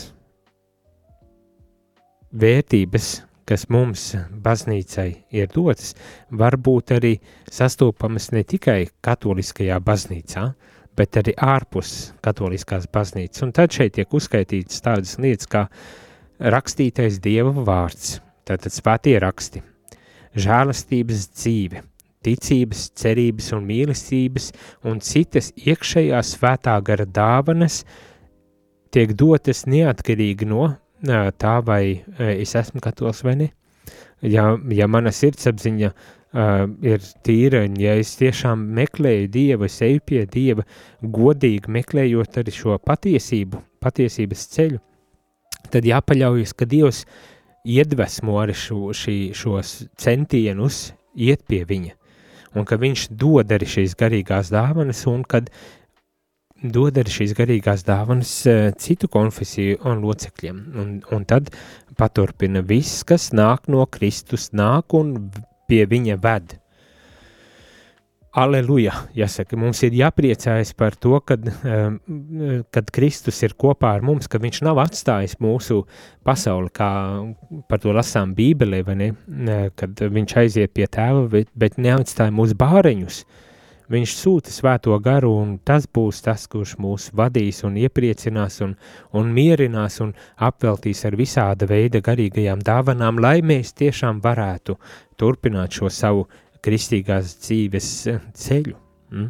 [2.43, 3.09] vērtības,
[3.49, 4.05] kas mums
[4.43, 5.93] baznīcai ir dotas,
[6.31, 7.17] var būt arī
[7.51, 10.47] sastopamas ne tikai katoliskajā baznīcā,
[10.97, 13.43] bet arī ārpus katoliskās baznīcas.
[13.45, 15.65] Un tad šeit tiek uzskaitītas tādas lietas kā
[16.39, 19.63] rakstītais Dieva vārds, tātad svētie raksti,
[20.37, 21.83] žēlastības dzīve,
[22.23, 24.51] ticības, cerības un mīlestības
[24.89, 27.83] un citas iekšējā svētā gara dāvanas
[28.93, 30.69] tiek dotas neatkarīgi no
[31.03, 32.03] tā, vai
[32.37, 33.49] es esmu katolis vai ne.
[34.23, 36.03] Ja, ja mana sirdsapziņa uh,
[36.33, 40.65] ir tīra, un ja es tiešām meklēju Dievu, es eju pie Dieva,
[41.01, 44.81] godīgi meklējot arī šo patiesību, patiesības ceļu,
[45.69, 47.03] tad jāpaļaujas, ka Dievs
[47.63, 51.93] iedvesmo arī šo, šī, šos centienus iet pie viņa,
[52.57, 55.53] un ka viņš dod arī šīs garīgās dāvanas, un kad
[56.63, 61.53] dod arī šīs garīgās dāvanas uh, citu konfesiju un locekļiem, un, un tad
[61.99, 65.17] paturpina viss, kas nāk no Kristus, nāk un
[65.73, 66.59] pie viņa ved.
[68.33, 68.95] Aleluja!
[69.13, 71.45] Jāsaka, mums ir jāpriecājas par to, kad,
[72.73, 75.83] kad Kristus ir kopā ar mums, ka viņš nav atstājis mūsu
[76.25, 76.89] pasauli, kā
[77.69, 78.81] par to lasām Bībelē?
[79.77, 83.21] Kad viņš aiziet pie tēva, bet, bet neatstāja mūsu bāreņus.
[83.91, 88.77] Viņš sūta svēto garu, un tas būs tas, kurš mūs vadīs un iepriecinās un,
[89.11, 94.77] un mierinās un apveltīs ar visāda veida garīgajām dāvanām, lai mēs tiešām varētu
[95.19, 96.25] turpināt šo savu
[96.63, 98.79] kristīgās dzīves eh, ceļu.
[99.11, 99.29] Mm?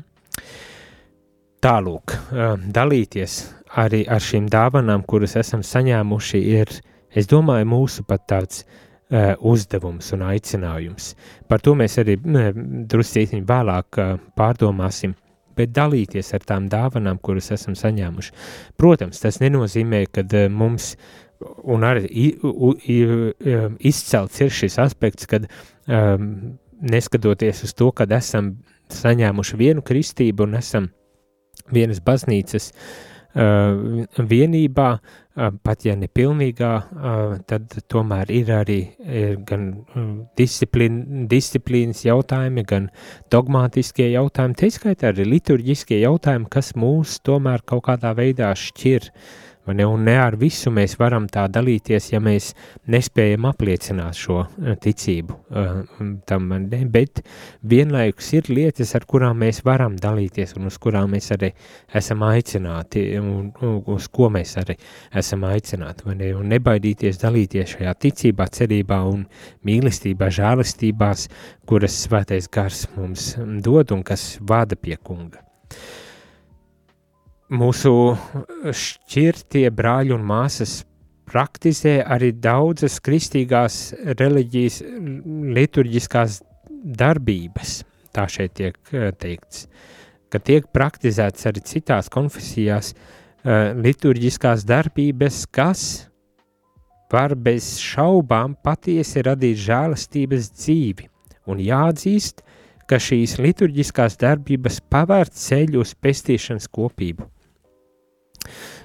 [1.64, 3.42] Tālūk, eh, dalīties
[3.82, 6.78] arī ar šīm dāvanām, kuras esam saņēmuši, ir,
[7.10, 11.14] es domāju, mūsu pat tāds uh, uzdevums un aicinājums.
[11.48, 15.14] Par to mēs arī druscītiņi vēlāk uh, pārdomāsim,
[15.58, 18.34] bet dalīties ar tām dāvanām, kuras esam saņēmuši.
[18.80, 20.94] Protams, tas nenozīmē, ka uh, mums,
[21.68, 22.08] un arī
[23.84, 25.50] izcelts ir šis aspekts, kad
[25.88, 28.56] um, neskatoties uz to, ka esam
[28.94, 30.90] saņēmuši vienu kristību un esam
[31.74, 39.70] vienas baznīcas uh, vienībā, uh, pat ja nepilnīgā, uh, tad tomēr ir arī ir gan
[39.74, 42.92] uh, disciplin, disciplīnas jautājumi, gan
[43.34, 49.10] dogmātiskie jautājumi, te skaitā arī liturģiskie jautājumi, kas mūs tomēr kaut kādā veidā šķir.
[49.10, 52.50] uh, Ne, un ne ar visu mēs varam tā dalīties, ja mēs
[52.92, 57.22] nespējam apliecināt šo eh, ticību uh, tam, ne, bet
[57.72, 61.54] vienlaikus ir lietas, ar kurām mēs varam dalīties un uz kurām mēs arī
[61.96, 63.54] esam aicināti un
[63.96, 64.76] uz ko mēs arī
[65.24, 69.24] esam aicināti, ne, un nebaidīties dalīties šajā ticībā, cerībā un
[69.64, 71.30] mīlestībā, žēlistībās,
[71.72, 73.32] kuras svētais gars mums
[73.64, 75.40] dod un kas vada pie kunga
[77.54, 77.94] mūsu
[78.74, 80.82] šķirtie brāļi un māsas
[81.30, 84.82] praktizē arī daudzas kristīgās reliģijas
[85.58, 86.42] liturģiskās
[86.84, 87.82] darbības,
[88.14, 89.68] tā šeit tiek eh, teikts,
[90.34, 93.04] ka tiek praktizēts arī citās konfesijās uh,
[93.78, 95.84] liturģiskās darbības, kas
[97.14, 101.06] var bez šaubām patiesi radīt žēlastības dzīvi,
[101.46, 102.42] un jāatzīst,
[102.90, 107.30] ka šīs liturģiskās darbības pavēr ceļu uz pestīšanas kopību.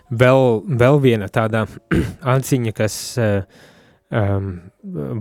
[0.09, 1.67] Vēl, vēl viena tāda
[2.37, 3.43] atziņa, kas uh,
[4.09, 4.51] um,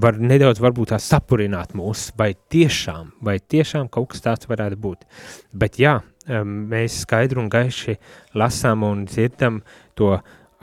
[0.02, 5.04] var nedaudz varbūt tā sapurināt mūs, vai tiešām, vai tiešām kaut kas tāds varētu būt.
[5.52, 7.98] Bet jā, um, mēs skaidru un gaiši
[8.40, 9.62] lasām un dzirdam
[9.98, 10.16] to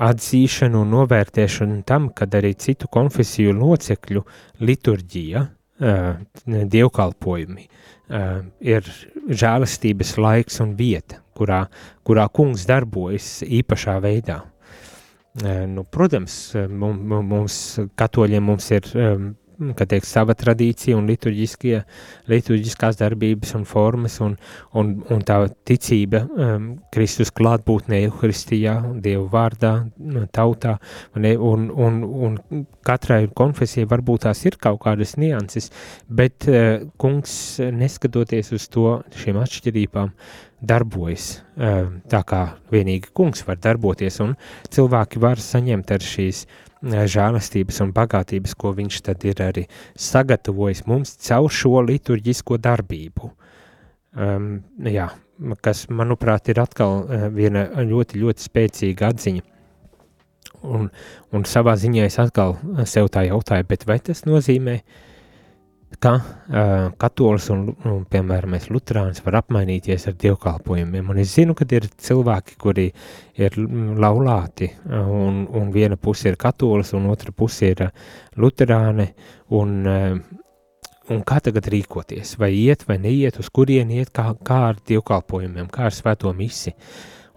[0.05, 4.25] atzīšanu un novērtēšanu tam, kad arī citu konfesiju locekļu
[4.65, 7.69] liturģija, uh, dievkalpojumi,
[8.61, 8.89] ir
[9.33, 11.65] žēlastības laiks un vieta, kurā,
[12.07, 14.43] kurā kungs darbojas īpašā veidā.
[15.67, 16.35] Nu, protams,
[16.71, 17.57] mums, mums
[17.99, 18.87] katoļiem mums ir
[19.79, 24.37] kā teikt, sava tradīcija un liturģiskās darbības un formas un,
[24.79, 25.39] un, un tā
[25.69, 29.75] ticība um, Kristus klātbūtnē Euharistijā, Dievu vārdā,
[30.35, 30.79] tautā,
[31.17, 35.71] un, un, un, un katrai konfesijai varbūt tās ir kaut kādas nianses,
[36.09, 40.13] bet uh, kungs, neskatoties uz to šīm atšķirībām,
[40.65, 42.43] darbojas tā, kā
[42.73, 44.35] vienīgi kungs var darboties, un
[44.75, 46.45] cilvēki var saņemt ar šīs
[46.85, 49.65] žēlastības un bagātības, ko viņš tad ir arī
[49.97, 53.31] sagatavojis mums caur šo liturģisko darbību.
[54.15, 54.51] Um,
[54.87, 55.09] jā,
[55.65, 57.03] kas, manuprāt, ir atkal
[57.35, 59.49] viena ļoti, ļoti spēcīga atziņa.
[60.65, 60.87] Un,
[61.35, 62.55] un savā ziņā es atkal
[62.89, 65.14] sev tā jautāju, bet vai tas nozīmē, uh,
[66.01, 71.11] ka uh, katolis un, un, piemēram, mēs luterānis var apmainīties ar dievkalpojumiem.
[71.13, 72.87] Un es zinu, ka ir cilvēki, kuri
[73.41, 73.59] ir
[74.01, 77.85] laulāti, un, un viena puse ir katolis, un otra puse ir
[78.41, 79.11] luterāne,
[79.55, 80.19] un, uh,
[81.15, 85.71] un kā tagad rīkoties, vai iet vai neiet, uz kurien iet, kā, kā ar dievkalpojumiem,
[85.73, 86.75] kā ar svēto misi.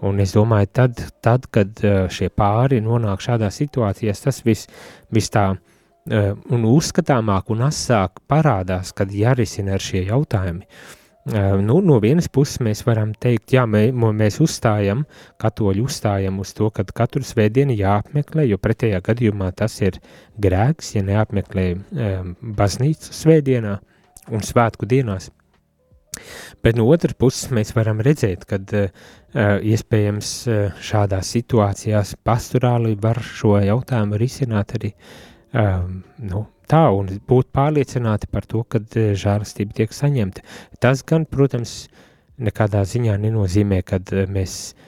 [0.08, 1.80] Un es domāju, tad, tad kad
[2.14, 4.70] šie pāri nonāk šādā situācijā, tas viss
[5.10, 5.64] vis tā uh,
[6.08, 10.64] un uzskatāmāk un asāk parādās, kad jārisina ar šie jautājumi.
[11.34, 15.02] Eh, nu, no vienas puses mēs varam teikt, jā, mē, mēs uzstājam,
[15.44, 20.00] katoļi uzstājam uz to, ka katru svētdienu jāapmeklē, jo pretējā gadījumā tas ir
[20.40, 23.76] grēks, ja neapmeklē um, baznīcu svētdienā
[24.32, 25.28] un svētku dienās.
[26.64, 28.88] Bet no otras puses mēs varam redzēt, ka uh,
[29.68, 30.36] iespējams
[30.80, 38.30] šādās situācijās pastorāli var šo jautājumu risināt arī uh, um, nu, tā un būt pārliecināti
[38.32, 40.44] par to, ka e, žēlastība tiek saņemta.
[40.84, 41.88] Tas gan, protams,
[42.38, 44.86] nekādā ziņā nenozīmē, ka e, mēs uh,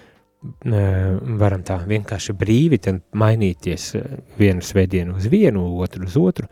[1.39, 2.79] varam tā vienkārši brīvi
[3.11, 3.89] mainīties
[4.39, 6.47] vienu svētdienu uz vienu, otru uz otru,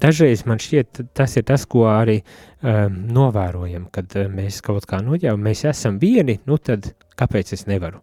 [0.00, 5.02] dažreiz man šķiet, tas ir tas, ko arī um, novērojam, kad uh, mēs kaut kā
[5.04, 8.00] noģēvam, mēs esam vieni, nu tad kāpēc es nevaru?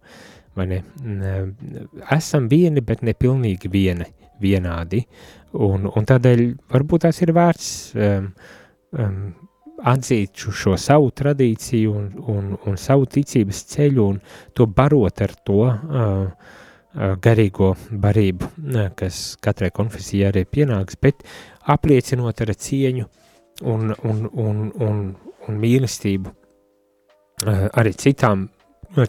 [0.53, 0.83] Vai ne?
[2.13, 4.05] Esam vieni, bet ne pilnīgi vieni,
[4.41, 4.99] vienādi,
[5.53, 6.43] un, un tādēļ
[6.73, 8.27] varbūt tās ir vērts um,
[8.97, 9.17] um,
[9.89, 14.19] atzīt šo, savu tradīciju un, un, un savu ticības ceļu un
[14.55, 16.53] to barot ar to uh,
[16.93, 18.51] garīgo barību,
[18.93, 21.23] kas katrai konfesijai arī pienāks, bet
[21.73, 23.07] apliecinot ar cieņu
[23.65, 24.99] un, un, un, un,
[25.47, 26.35] un mīlestību
[27.49, 28.45] arī citām,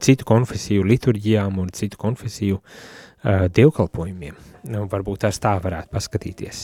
[0.01, 4.35] citu konfesiju liturģijām un citu konfesiju uh, dievkalpojumiem.
[4.73, 6.61] Nu, varbūt tās tā varētu paskatīties.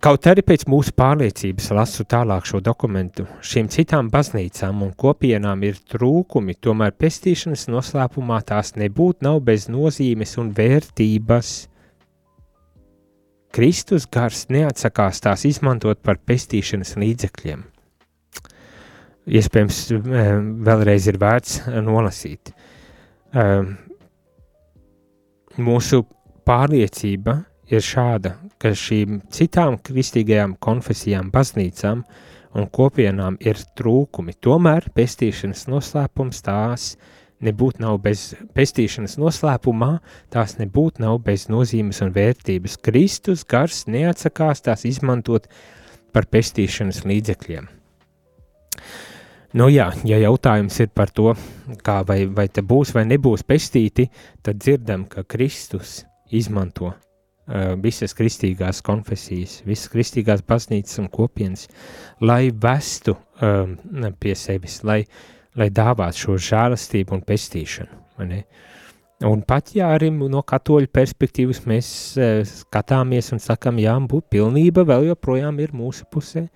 [0.00, 5.76] Kaut arī pēc mūsu pārliecības lasu tālāk šo dokumentu, šīm citām baznīcām un kopienām ir
[5.92, 11.54] trūkumi, tomēr pestīšanas noslēpumā tās nebūtu nav bez nozīmes un vērtības–
[13.54, 17.62] Kristus gars neatsakās tās izmantot par pestīšanas līdzekļiem.
[19.30, 20.30] Iespējams, eh,
[20.66, 22.50] vēlreiz ir vērts nolasīt.
[25.54, 26.00] Mūsu
[26.42, 27.36] pārliecība
[27.70, 32.00] ir šāda, ka šīm citām kristīgajām konfesijām, baznīcām
[32.58, 34.34] un kopienām ir trūkumi.
[34.42, 36.88] Tomēr pestīšanas noslēpums tās
[37.44, 39.92] nebūtu nav bez pestīšanas noslēpumā,
[40.34, 42.74] tās nebūtu nav bez nozīmes un vērtības.
[42.82, 45.46] Kristus gars neatsakās tās izmantot
[46.10, 47.70] par pestīšanas līdzekļiem.
[49.54, 51.32] Nu jā, ja jautājums ir par to,
[51.86, 54.08] kā vai, vai te būs vai nebūs pestīti,
[54.42, 56.00] tad dzirdam, ka Kristus
[56.34, 61.68] izmanto uh, visas kristīgās konfesijas, visas kristīgās baznīcas un kopienas,
[62.20, 63.78] lai vestu um,
[64.18, 65.22] pie sevis, lai uh,
[65.58, 68.02] lai dāvātu šo žēlastību un pestīšanu.
[69.24, 71.88] Un pat ja arī no katoļu perspektīvas mēs
[72.18, 76.48] uh, skatāmies un sakam, jā, būt pilnība vēl joprojām ir mūsu pusē,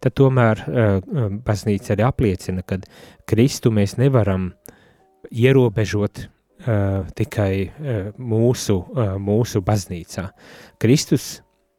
[0.00, 0.96] tad tomēr uh,
[1.44, 2.80] baznīca arī apliecina, ka
[3.28, 4.54] Kristu mēs nevaram
[5.30, 6.28] ierobežot
[7.14, 7.50] tikai
[8.18, 8.76] mūsu,
[9.22, 10.24] mūsu baznīcā.
[10.82, 11.26] Kristus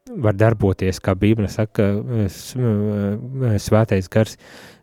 [0.08, 1.90] var darboties, kā Bībele saka,
[3.60, 4.38] svētais gars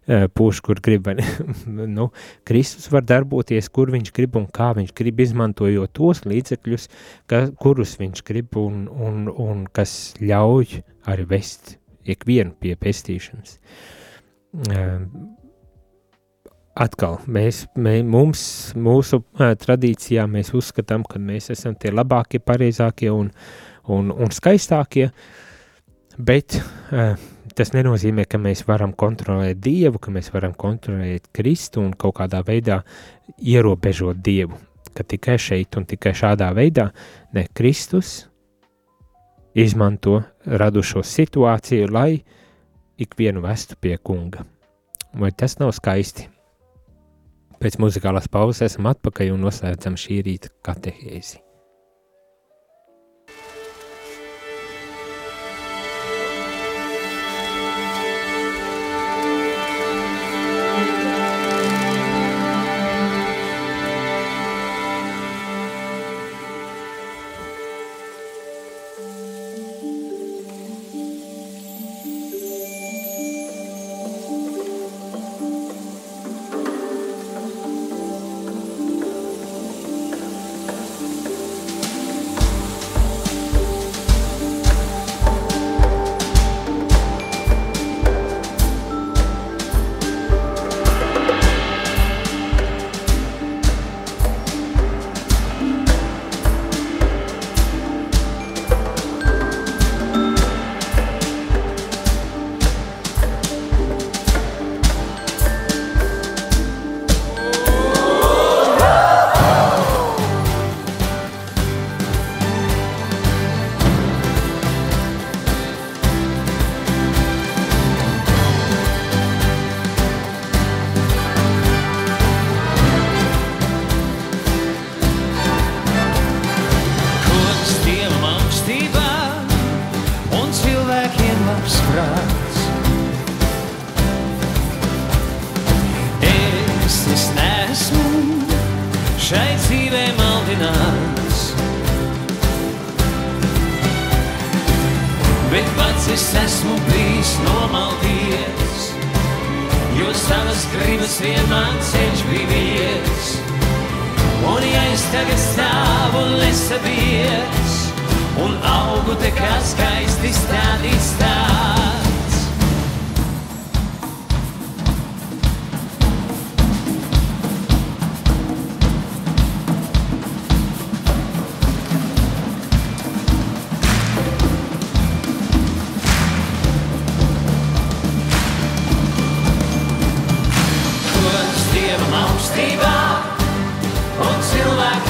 [0.07, 1.09] pūš, kur grib.
[1.97, 2.09] nu,
[2.49, 6.89] Kristus var darboties, kur viņš grib un kā viņš grib, izmantojot tos līdzekļus,
[7.31, 13.59] ka, kurus viņš grib un, un, un kas ļauj arī vest ikvienu pie pestīšanas.
[16.75, 18.41] Atkal, mēs, mē, mums,
[18.75, 23.31] mūsu tradīcijā mēs uzskatām, ka mēs esam tie labākie, pareizākie un,
[23.87, 25.09] un, un skaistākie,
[26.19, 27.15] bet uh,
[27.59, 32.43] tas nenozīmē, ka mēs varam kontrolēt Dievu, ka mēs varam kontrolēt Kristu un kaut kādā
[32.47, 32.83] veidā
[33.39, 34.59] ierobežot Dievu.
[34.95, 36.91] Ka tikai šeit un tikai šādā veidā
[37.35, 38.25] ne Kristus
[39.55, 42.23] izmanto radušo situāciju, lai
[42.99, 44.45] ikvienu vestu pie kunga.
[45.15, 46.29] Vai tas nav skaisti?
[47.63, 51.44] Pēc muzikālās pauzes esam atpakaļ un noslēdzam šī rīta katehēzi.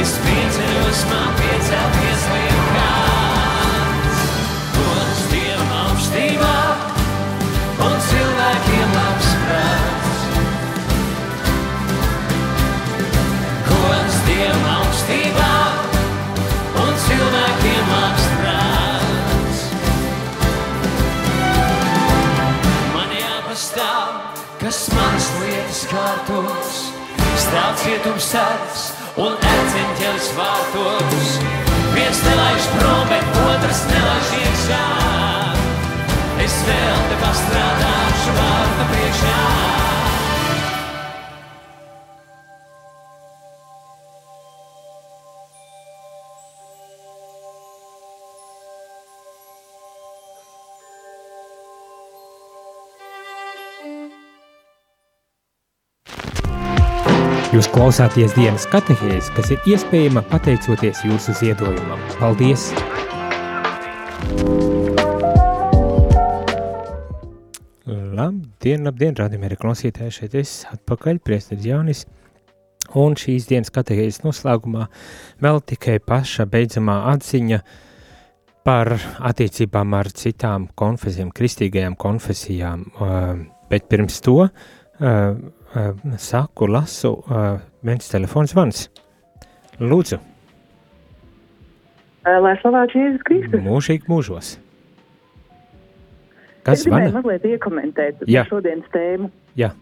[0.00, 4.22] es pieceļos man piecelties vien kāds.
[4.74, 6.54] Gods Dievam augstībā
[7.86, 10.24] un cilvēkiem labs prāts.
[13.68, 15.52] Gods Dievam augstībā
[16.82, 19.62] un cilvēkiem labs prāts.
[22.96, 26.84] Man jāpastāv, kas manas lietas kārtos,
[27.46, 31.34] stāv cietums sargs un erceņķelis vārtos.
[31.94, 34.82] Viens nelaiž prom, bet otrs nelaiž iekšā.
[36.44, 39.83] Es vēl te pastrādāšu vārta priekšā.
[57.54, 62.00] Jūs klausāties dienas katehēs, kas ir iespējama pateicoties jūsu ziedojumam.
[62.18, 62.64] Paldies!
[67.86, 72.02] Labdien, labdien, rādījumie arī klausītāji, šeit es atpakaļ, priesteris Jānis,
[72.98, 74.90] un šīs dienas katehēs noslēgumā
[75.46, 77.62] vēl tikai paša beidzamā atziņa
[78.66, 78.96] par
[79.30, 82.88] attiecībām ar citām konfesijām, kristīgajām konfesijām,
[83.70, 84.40] bet pirms to
[86.22, 87.16] saku, lasu
[87.84, 88.84] viens telefons zvans.
[89.82, 90.20] Lūdzu,
[92.24, 93.60] Lai slavēts Jēzus Kristus.
[93.60, 94.54] mūžīgi mūžos.
[96.64, 98.46] Kas es gribēju mazliet iekomentēt Jā.
[98.48, 99.28] šodienas tēmu.
[99.60, 99.74] Jā,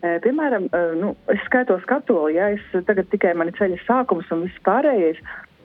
[0.00, 5.18] Piemēram, nu, es skaitos katoļu, ja es tagad tikai mani ceļa sākums un viss pārējais,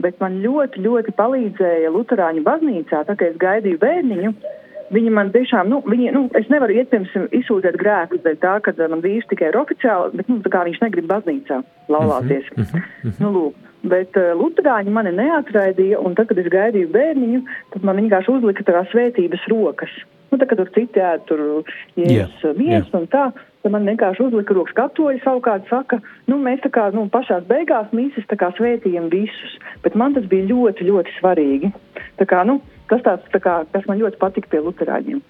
[0.04, 4.34] bet man ļoti, ļoti palīdzēja Lutāņu baznīcā, tā kā es gaidīju bērniņu.
[4.94, 8.74] Viņi man tiešām, nu, viņi, nu, es nevaru iet pirms izsūtīt grēkus, dēļ tā, ka
[8.92, 12.52] man vīrs tikai ir oficiāli, bet, nu, tā kā viņš negrib baznīcā laulāties.
[12.54, 13.16] Mm -hmm.
[13.20, 13.62] Nu, lūk.
[13.86, 17.42] Bet uh, Lutāņi mani neatraidīja, un tad, kad es gaidīju bērniņu,
[17.74, 19.94] tad man vienkārši uzlika tā svētības rokas.
[20.32, 21.42] Nu, tā kā tur citi ēd, tur
[21.96, 23.30] Jā, jēzus mies un tā,
[23.62, 27.94] tad man vienkārši uzlika rokas katoļi savukārt saka, nu, mēs tā kā, nu, pašās beigās
[27.94, 29.54] mīsas tā kā svētījam visus,
[29.86, 31.72] bet man tas bija ļoti, ļoti svarīgi.
[32.18, 32.60] Tā kā, nu,
[32.92, 35.22] tas tāds, tā kā, kas man ļoti patika pie Lutāņiem.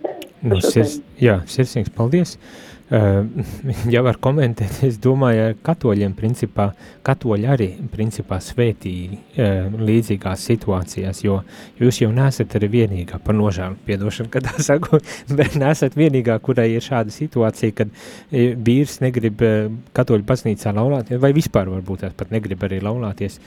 [0.46, 2.36] nu, sirs, jā sirsnīgs paldies.
[2.36, 2.75] Uh,
[3.96, 6.68] ja var komentēt, es domāju, ka katoļiem principā,
[7.06, 11.40] katoļi arī principā svētī uh, līdzīgās situācijās, jo
[11.82, 15.00] jūs jau nesat arī vienīgā par nožēlu, piedošanu, kad tā saku,
[15.34, 17.90] bet nesat vienīgā, kurai ir šāda situācija, kad
[18.30, 23.40] eh, vīrs negrib eh, katoļu baznīcā laulāties, vai vispār varbūt tās pat negrib arī laulāties,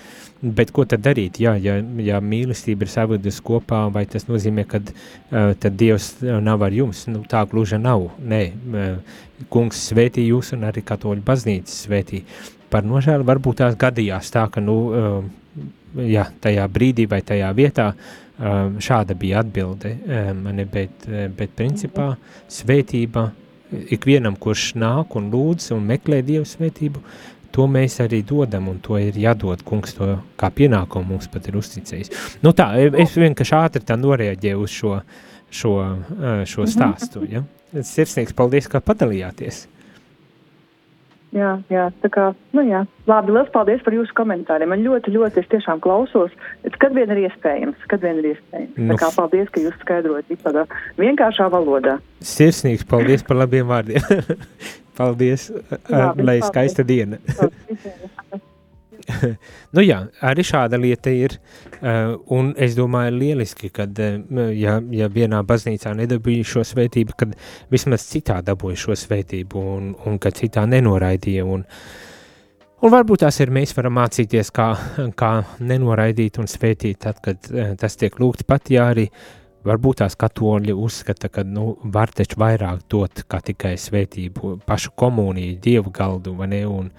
[0.42, 4.82] bet ko tad darīt, jā, ja, ja mīlestība ir savudas kopā, vai tas nozīmē, ka
[5.30, 8.42] tad Dievs eh, nav ar jums, nu tā gluži nav, nē,
[9.52, 12.22] kungs svētī jūs un arī katoļu baznīca svētī.
[12.68, 17.88] Par nožēlu varbūt tās gadījās tā, ka, nu, uh, jā, tajā brīdī vai tajā vietā
[17.94, 21.08] uh, šāda bija atbilde, uh, mani, bet,
[21.38, 22.12] bet principā
[22.52, 23.30] svētība
[23.92, 27.02] ikvienam, kurš nāk un lūdz un meklē Dievu svētību,
[27.52, 31.56] to mēs arī dodam, un to ir jādod, kungs to kā pienākumu mums pat ir
[31.58, 32.12] uzticējis.
[32.44, 34.98] Nu tā, es vienkārši ātri tā noreaģēju uz šo,
[35.50, 37.44] šo, uh, šo stāstu, ja?
[37.72, 39.66] Sirsnīgs paldies, ka padalījāties.
[41.36, 44.70] Jā, jā, tā kā, nu jā, labi, liels paldies par jūsu komentāriem.
[44.72, 46.32] Man ļoti, ļoti, es tiešām klausos,
[46.80, 48.78] kad vien ir iespējams, kad vien ir iespējams.
[48.80, 50.64] Nu, Tā kā paldies, ka jūs skaidrojat tādā
[50.96, 51.98] vienkāršā valodā.
[52.24, 54.08] Sirsnīgs paldies par labiem vārdiem.
[54.98, 55.50] paldies,
[55.92, 56.48] Labi, lai paldies.
[56.48, 57.20] skaista diena.
[59.74, 61.38] nu jā, arī šāda lieta ir,
[61.80, 67.34] uh, un es domāju lieliski, kad, uh, ja, ja vienā baznīcā nedabīja šo svētību, kad
[67.72, 71.64] vismaz citā dabūja šo svētību, un, un ka citā nenoraidīja, un,
[72.82, 74.70] un varbūt tās ir mēs varam mācīties, kā,
[75.18, 78.48] kā nenoraidīt un svētīt tad, kad uh, tas tiek lūgts.
[78.48, 79.08] Pat, ja arī
[79.66, 85.56] Varbūt tās katoļi uzskata, ka nu, var taču vairāk dot kā tikai svētību, pašu komuniju,
[85.64, 86.92] dievu galdu, vai ne, un,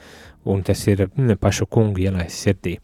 [0.49, 2.75] un tas ir ne, pašu kungu ielaist sirdī.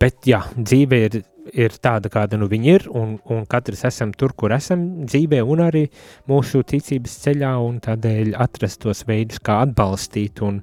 [0.00, 1.20] Bet jā, dzīve ir,
[1.52, 5.62] ir tāda, kāda nu viņa ir, un, un katrs esam tur, kur esam dzīvē, un
[5.64, 5.84] arī
[6.30, 10.60] mūsu ticības ceļā, un tādēļ atrast tos veidus, kā atbalstīt un,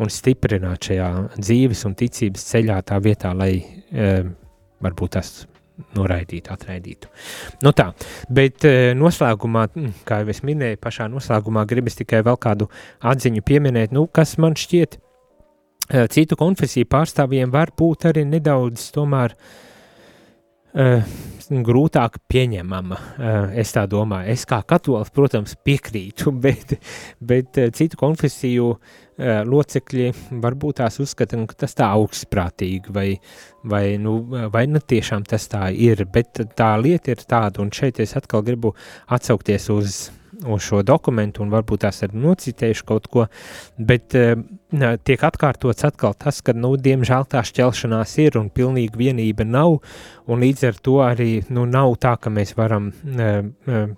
[0.00, 4.12] un stiprināt šajā dzīves un ticības ceļā tā vietā, lai e,
[4.82, 5.32] varbūt tas
[5.96, 7.10] noraidītu, atraidītu.
[7.64, 7.90] Nu tā,
[8.32, 12.68] bet e, noslēgumā, mm, kā jau es minēju, pašā noslēgumā gribas tikai vēl kādu
[13.12, 15.02] atziņu pieminēt, nu, kas man šķiet e,
[16.12, 21.12] citu konfesiju pārstāvjiem var būt arī nedaudz tomēr uh,
[21.52, 22.98] grūtāk pieņemama.
[22.98, 24.30] Uh, es tā domāju.
[24.32, 26.76] Es kā katolis, protams, piekrītu, bet,
[27.20, 30.08] bet citu konfesiju uh, locekļi
[30.42, 33.08] varbūt tās uzskata, ka tas tā augstprātīgi vai,
[33.64, 34.18] vai, nu,
[34.54, 36.06] vai nu tiešām tas tā ir.
[36.12, 38.76] Bet tā lieta ir tāda, un šeit es atkal gribu
[39.12, 40.02] atsaukties uz
[40.46, 43.26] uz šo dokumentu, un varbūt tās ir nocitējuši kaut ko,
[43.78, 44.34] bet uh,
[45.04, 49.78] tiek atkārtots atkal tas, ka, nu, diemžēl tā šķelšanās ir un pilnīga vienība nav,
[50.26, 52.94] un līdz ar to arī, nu, nav tā, ka mēs varam uh,
[53.70, 53.88] uh,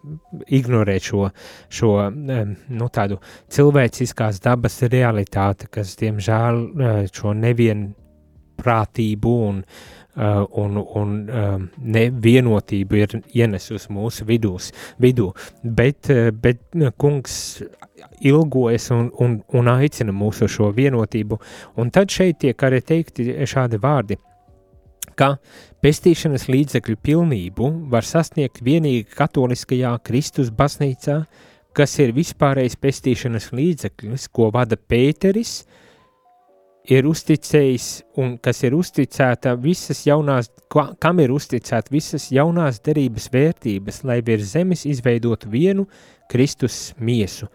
[0.49, 1.28] ignorēt šo,
[1.72, 3.20] šo nu, tādu
[3.55, 6.55] cilvēciskās dabas realitāti, kas, diemžēl,
[7.14, 9.62] šo nevienprātību un
[10.15, 14.71] un, un um, nevienotību ir ienesusi mūsu vidūs,
[15.03, 15.33] vidū.
[15.62, 16.62] Bet, uh, bet
[17.01, 17.62] kungs
[18.21, 21.41] ilgojas un, un, un aicina mūsu šo vienotību.
[21.81, 24.19] Un tad šeit tiek arī teikti šādi vārdi
[25.15, 25.37] ka
[25.85, 31.21] pestīšanas līdzekļu pilnību var sasniegt vienīgi katoliskajā Kristus baznīcā,
[31.75, 35.84] kas ir vispārējais pestīšanas līdzeklis, ko vada Pēteris, uh,
[36.85, 37.89] ir uzticējis
[38.20, 40.51] un kas ir uzticēta visas jaunās,
[41.01, 45.87] kam ir uzticēta visas jaunās derības vērtības, lai virs zemes izveidotu vienu
[46.30, 47.49] Kristus miesu,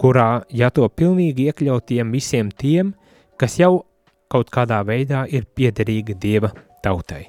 [0.00, 2.92] kurā jāto pilnīgi iekļautiem visiem tiem,
[3.40, 3.84] kas jau
[4.28, 6.52] kaut kādā veidā ir piederīga Dieva
[6.84, 7.28] tautai.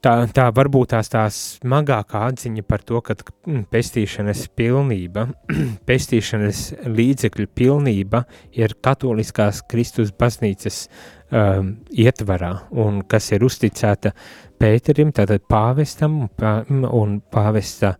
[0.00, 5.26] Tā, tā varbūt tās tā smagākā atziņa par to, ka mm, pestīšanas pilnība,
[5.88, 8.22] pestīšanas līdzekļu pilnība
[8.56, 14.14] ir katoliskās Kristus baznīcas um, ietvarā, un kas ir uzticēta
[14.60, 17.94] Pēterim, tātad pāvestam un pāvesta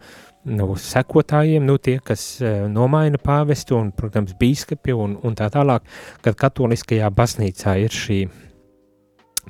[0.48, 5.84] nu, sekotājiem, nu tie, kas uh, nomaina pāvestu un, protams, bīskapi un, un tā tālāk,
[6.24, 8.24] kad katoliskajā baznīcā ir šī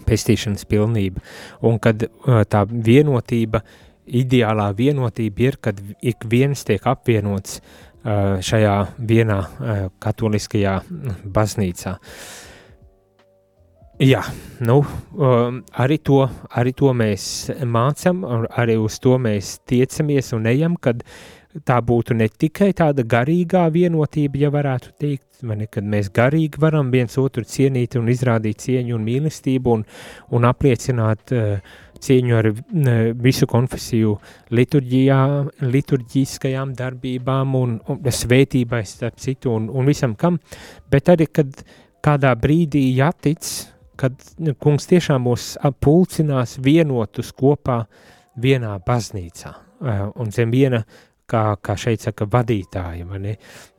[0.07, 1.22] pestīšanas pilnība,
[1.66, 3.62] un kad uh, tā vienotība,
[4.11, 10.80] ideālā vienotība ir, kad ik viens tiek apvienots uh, šajā vienā uh, katoliskajā
[11.24, 11.98] baznīcā.
[14.01, 14.22] Jā,
[14.64, 16.22] nu, um, arī, to,
[16.57, 18.22] arī to mēs mācām,
[18.57, 21.03] arī uz to mēs tiecamies un ejam, kad
[21.66, 26.90] tā būtu ne tikai tāda garīgā vienotība, ja varētu teikt, ne, kad mēs garīgi varam
[26.92, 29.84] viens otru cienīt un izrādīt cieņu un mīlestību un,
[30.36, 31.59] un apliecināt uh,
[32.01, 32.59] cieņu ar uh,
[33.18, 34.18] visu konfesiju
[34.55, 40.34] liturģiskajām darbībām un, un svētībai starp citu un, un visam kam,
[40.90, 41.48] bet arī, kad
[42.05, 43.42] kādā brīdī jātic,
[44.01, 45.44] kad nu, kungs tiešām mūs
[45.82, 47.78] pulcinās vienotus kopā
[48.40, 49.61] vienā baznīcā uh,
[50.14, 50.84] un zem viena,
[51.31, 53.37] kā, kā šeit saka, vadītāja, ne?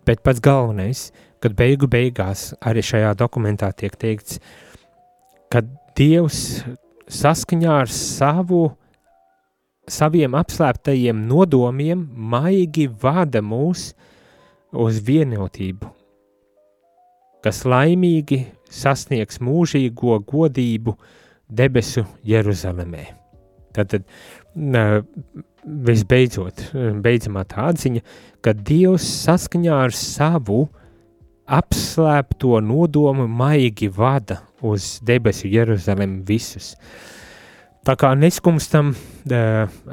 [0.07, 1.09] bet pats galvenais,
[1.41, 4.39] kad beigu beigās arī šajā dokumentā tiek teikts,
[5.51, 5.63] ka
[5.97, 6.63] Dievs
[7.11, 8.63] saskaņā ar savu,
[9.91, 13.91] saviem apslēptajiem nodomiem maigi vada mūs
[14.71, 15.91] uz vienotību,
[17.43, 20.95] kas laimīgi sasniegs mūžīgo godību
[21.51, 23.20] debesu Jeruzalemē.
[23.75, 24.03] Tātad
[25.61, 26.71] visbeidzot,
[27.03, 28.01] beidzamā tā atziņa,
[28.43, 30.65] ka Dievs saskaņā ar savu
[31.51, 36.75] apslēpto nodomu maigi vada uz debesu Jeruzalemi visus.
[37.81, 38.91] Tā kā neskumstam,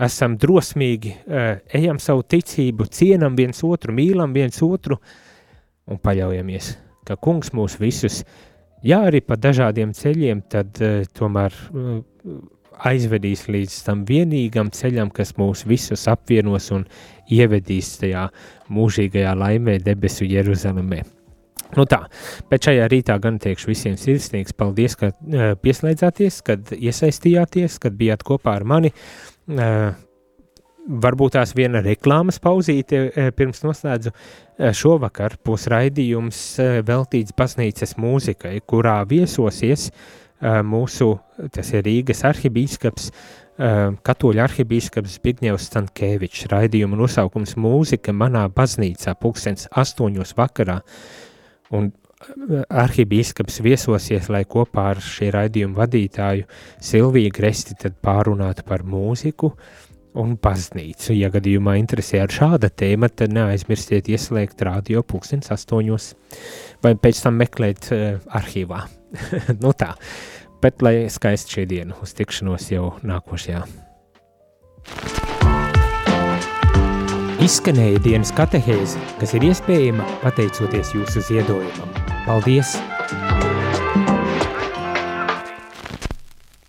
[0.04, 1.14] esam drosmīgi,
[1.72, 4.98] ejam savu ticību, cienam viens otru, mīlam viens otru
[5.88, 6.74] un paļaujamies,
[7.08, 8.20] ka kungs mūs visus,
[8.84, 10.76] jā, arī pa dažādiem ceļiem, tad
[11.16, 11.56] tomēr
[12.86, 16.86] aizvedīs līdz tam vienīgam ceļam, kas mūs visus apvienos un
[17.30, 18.28] ievedīs tajā
[18.72, 21.02] mūžīgajā laimē debesu Jeruzalemē.
[21.76, 22.00] Nu tā,
[22.48, 28.24] bet šajā rītā gan teikšu visiem sirsnīgs paldies, ka uh, pieslēdzāties, kad iesaistījāties, kad bijāt
[28.24, 28.94] kopā ar mani.
[29.48, 29.90] Uh,
[30.88, 34.14] varbūt tās viena reklāmas pauzīte uh, pirms noslēdzu.
[34.74, 36.38] Šovakar būs raidījums
[36.82, 39.84] veltīts baznīcas mūzikai, kurā viesosies
[40.40, 41.12] mūsu,
[41.54, 49.66] tas ir Rīgas arhibīskaps, uh, katoļu arhibīskaps Bigņevs Stankēvičs, raidījuma nosaukums mūzika manā baznīcā, pulkstens
[49.74, 50.78] astoņos vakarā,
[51.74, 51.90] un
[52.68, 56.48] arhibīskaps viesosies, lai kopā ar šī raidījuma vadītāju
[56.82, 59.52] Silviju Gresti tad pārunātu par mūziku
[60.18, 61.14] un baznīcu.
[61.14, 66.12] Ja gadījumā interesē ar šāda tēma, tad neaizmirstiet ieslēgt radio pulkstens astoņos
[66.82, 68.86] vai pēc tam meklēt uh, arhīvā.
[69.62, 69.94] nu tā,
[70.62, 73.64] bet lai skaisti šī diena uz tikšanos jau nākošajā.
[77.38, 81.98] Izskanēja dienas katehēze, kas ir iespējama pateicoties jūsu ziedojumam.
[82.26, 82.76] Paldies!